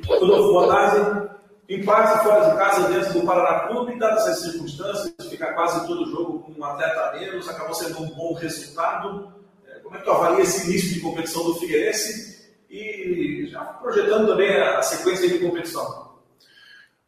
[0.07, 1.34] Rodolfo, boa tarde.
[1.69, 6.41] Empate fora de casa dentro do Paraná Clube, dadas as circunstâncias, ficar quase todo jogo
[6.41, 9.33] com um atleta menos, acabou sendo um bom resultado.
[9.67, 14.27] É, como é que tu avalia esse início de competição do Figueirense e já projetando
[14.27, 16.05] também a sequência de competição?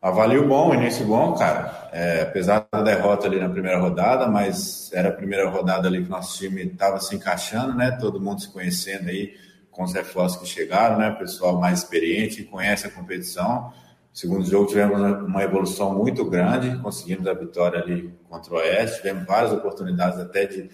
[0.00, 1.90] Avalio bom, início bom, cara.
[1.92, 6.08] É, apesar da derrota ali na primeira rodada, mas era a primeira rodada ali que
[6.08, 7.90] nosso time estava se encaixando, né?
[8.00, 9.34] Todo mundo se conhecendo aí
[9.70, 11.10] com os reforços que chegaram, né?
[11.10, 13.72] Pessoal mais experiente, conhece a competição.
[14.16, 19.26] Segundo jogo, tivemos uma evolução muito grande, conseguimos a vitória ali contra o Oeste, tivemos
[19.26, 20.70] várias oportunidades até de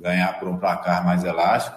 [0.00, 1.76] ganhar por um placar mais elástico.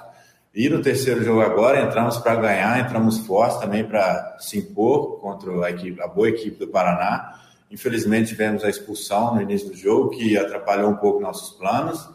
[0.55, 5.51] E no terceiro jogo agora, entramos para ganhar, entramos fortes também para se impor contra
[5.65, 7.37] a, equipe, a boa equipe do Paraná.
[7.69, 12.09] Infelizmente, tivemos a expulsão no início do jogo, que atrapalhou um pouco nossos planos,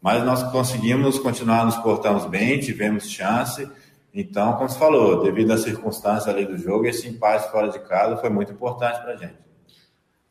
[0.00, 3.68] mas nós conseguimos continuar, nos portamos bem, tivemos chance
[4.14, 8.16] então, como você falou, devido às circunstâncias ali do jogo, esse empate fora de casa
[8.16, 9.34] foi muito importante para a gente.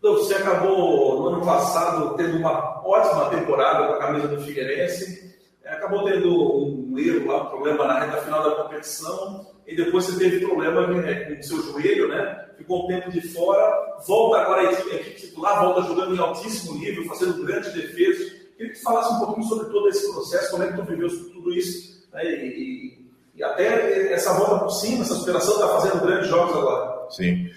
[0.02, 5.74] Você acabou no ano passado tendo uma ótima temporada com a camisa do Figueirense, é,
[5.74, 10.18] acabou tendo um erro lá, um problema na reta final da competição, e depois você
[10.18, 12.50] teve problema né, com o seu joelho, né?
[12.58, 17.06] Ficou um tempo de fora, volta agora a equipe, titular, volta jogando em altíssimo nível,
[17.06, 18.32] fazendo grandes defesas.
[18.56, 21.10] Queria que você falasse um pouquinho sobre todo esse processo, como é que tu viveu
[21.10, 22.24] tudo isso, né?
[22.24, 23.04] e,
[23.36, 27.10] e até essa volta por cima, essa superação está fazendo grandes jogos agora.
[27.10, 27.50] Sim.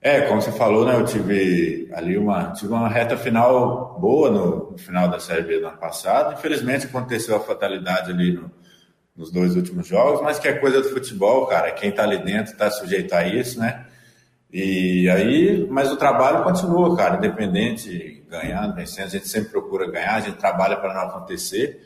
[0.00, 0.96] É, como você falou, né?
[0.96, 5.60] Eu tive ali uma, tive uma reta final boa no, no final da Série B
[5.60, 6.34] do ano passado.
[6.34, 8.50] Infelizmente aconteceu a fatalidade ali no,
[9.16, 11.72] nos dois últimos jogos, mas que é coisa do futebol, cara.
[11.72, 13.86] Quem está ali dentro está sujeito a isso, né?
[14.52, 20.16] E aí, mas o trabalho continua, cara, independente, ganhando, vencendo, a gente sempre procura ganhar,
[20.16, 21.80] a gente trabalha para não acontecer.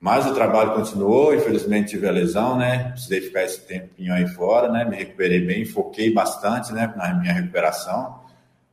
[0.00, 2.88] Mas o trabalho continuou, infelizmente tive a lesão, né?
[2.92, 4.82] Precisei ficar esse tempinho aí fora, né?
[4.82, 6.90] Me recuperei bem, foquei bastante, né?
[6.96, 8.18] Na minha recuperação.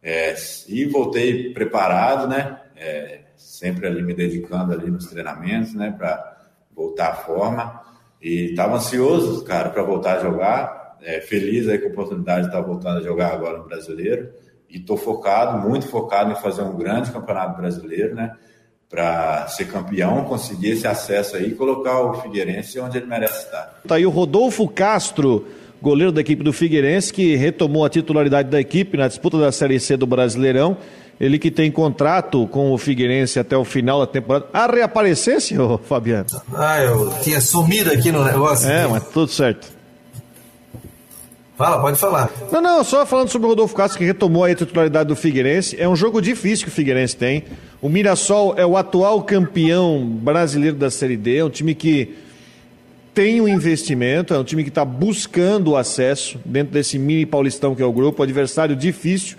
[0.01, 0.33] É,
[0.69, 2.61] e voltei preparado, né?
[2.77, 5.93] É, sempre ali me dedicando ali nos treinamentos, né?
[5.97, 6.37] Para
[6.73, 7.81] voltar à forma.
[8.21, 10.97] E estava ansioso, cara, para voltar a jogar.
[11.01, 14.31] É, feliz aí com a oportunidade de estar voltando a jogar agora no Brasileiro.
[14.69, 18.33] E estou focado, muito focado em fazer um grande campeonato brasileiro, né?
[18.89, 23.79] Para ser campeão, conseguir esse acesso aí e colocar o Figueirense onde ele merece estar.
[23.85, 25.45] Tá aí o Rodolfo Castro,
[25.81, 29.79] goleiro da equipe do Figueirense, que retomou a titularidade da equipe na disputa da Série
[29.79, 30.77] C do Brasileirão.
[31.19, 34.45] Ele que tem contrato com o Figueirense até o final da temporada.
[34.53, 36.27] A reaparecesse, ô Fabiano?
[36.53, 38.69] Ah, eu tinha sumido aqui no negócio.
[38.69, 39.76] É, mas tudo certo.
[41.57, 42.31] Fala, pode falar.
[42.51, 45.75] Não, não, só falando sobre o Rodolfo Castro, que retomou a titularidade do Figueirense.
[45.79, 47.45] É um jogo difícil que o Figueirense tem.
[47.81, 52.15] O Mirassol é o atual campeão brasileiro da Série D, é um time que
[53.11, 57.73] tem um investimento, é um time que está buscando o acesso dentro desse mini paulistão
[57.73, 59.35] que é o grupo, adversário difícil.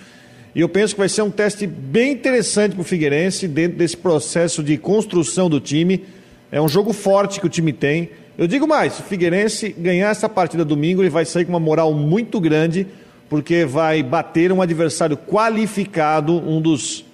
[0.57, 3.97] E eu penso que vai ser um teste bem interessante para o Figueirense dentro desse
[3.97, 6.05] processo de construção do time.
[6.51, 8.11] É um jogo forte que o time tem.
[8.39, 11.93] Eu digo mais, o Figueirense ganhar essa partida domingo, ele vai sair com uma moral
[11.93, 12.87] muito grande,
[13.29, 17.05] porque vai bater um adversário qualificado, um dos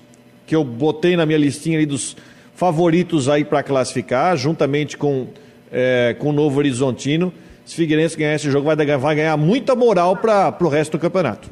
[0.47, 2.15] que eu botei na minha listinha ali dos
[2.55, 5.29] favoritos aí para classificar, juntamente com,
[5.73, 7.33] é, com o Novo Horizontino.
[7.65, 10.99] Se o Figueirense ganhar esse jogo, vai, vai ganhar muita moral para o resto do
[10.99, 11.49] campeonato.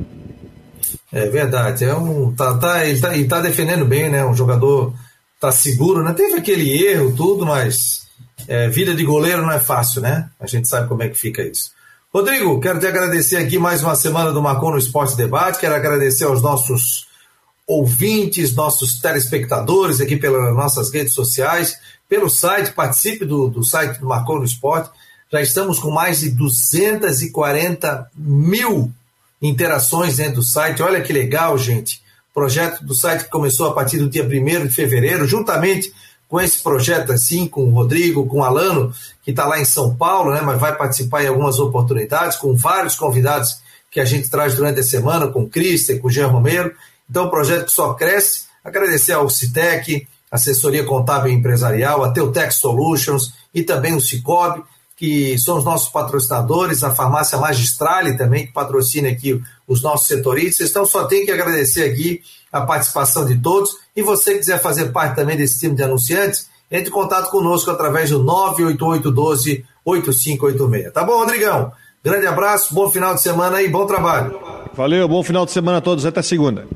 [1.10, 1.86] É verdade.
[1.86, 4.22] É um, tá, tá, ele, está tá defendendo bem, né?
[4.22, 4.92] Um jogador
[5.40, 6.12] tá seguro, né?
[6.12, 8.02] Teve aquele erro, tudo, mas
[8.48, 10.28] é, vida de goleiro não é fácil, né?
[10.38, 11.72] A gente sabe como é que fica isso.
[12.12, 15.58] Rodrigo, quero te agradecer aqui mais uma semana do Marcon no Esporte Debate.
[15.58, 17.06] Quero agradecer aos nossos
[17.66, 21.78] ouvintes, nossos telespectadores aqui pelas nossas redes sociais,
[22.08, 24.90] pelo site, participe do, do site do Marcon no Esporte.
[25.32, 28.92] Já estamos com mais de 240 mil
[29.40, 30.82] interações dentro do site.
[30.82, 32.02] Olha que legal, gente.
[32.34, 35.92] Projeto do site que começou a partir do dia 1 de fevereiro, juntamente
[36.32, 38.90] com esse projeto assim, com o Rodrigo, com o Alano,
[39.22, 42.96] que está lá em São Paulo, né, mas vai participar em algumas oportunidades, com vários
[42.96, 43.58] convidados
[43.90, 46.72] que a gente traz durante a semana, com o Cristian, com o Jean Romero.
[47.08, 48.44] Então, um projeto que só cresce.
[48.64, 54.62] Agradecer ao Citec, assessoria contábil e empresarial, a Teutec Solutions e também o Cicobi,
[54.96, 59.38] que são os nossos patrocinadores, a farmácia Magistrale também, que patrocina aqui
[59.72, 60.70] os nossos setoristas.
[60.70, 62.20] Então, só tem que agradecer aqui
[62.52, 63.70] a participação de todos.
[63.96, 67.70] E você que quiser fazer parte também desse time de anunciantes, entre em contato conosco
[67.70, 68.22] através do
[69.84, 70.92] 98812-8586.
[70.92, 71.72] Tá bom, Rodrigão?
[72.04, 74.38] Grande abraço, bom final de semana e bom trabalho.
[74.74, 76.66] Valeu, bom final de semana a todos, até segunda.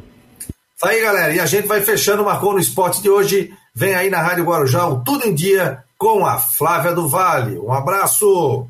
[0.79, 3.51] Tá aí, galera, e a gente vai fechando o Marcou no Esporte de hoje.
[3.75, 7.59] Vem aí na Rádio Guarujá, Tudo em Dia, com a Flávia do Vale.
[7.59, 8.69] Um abraço!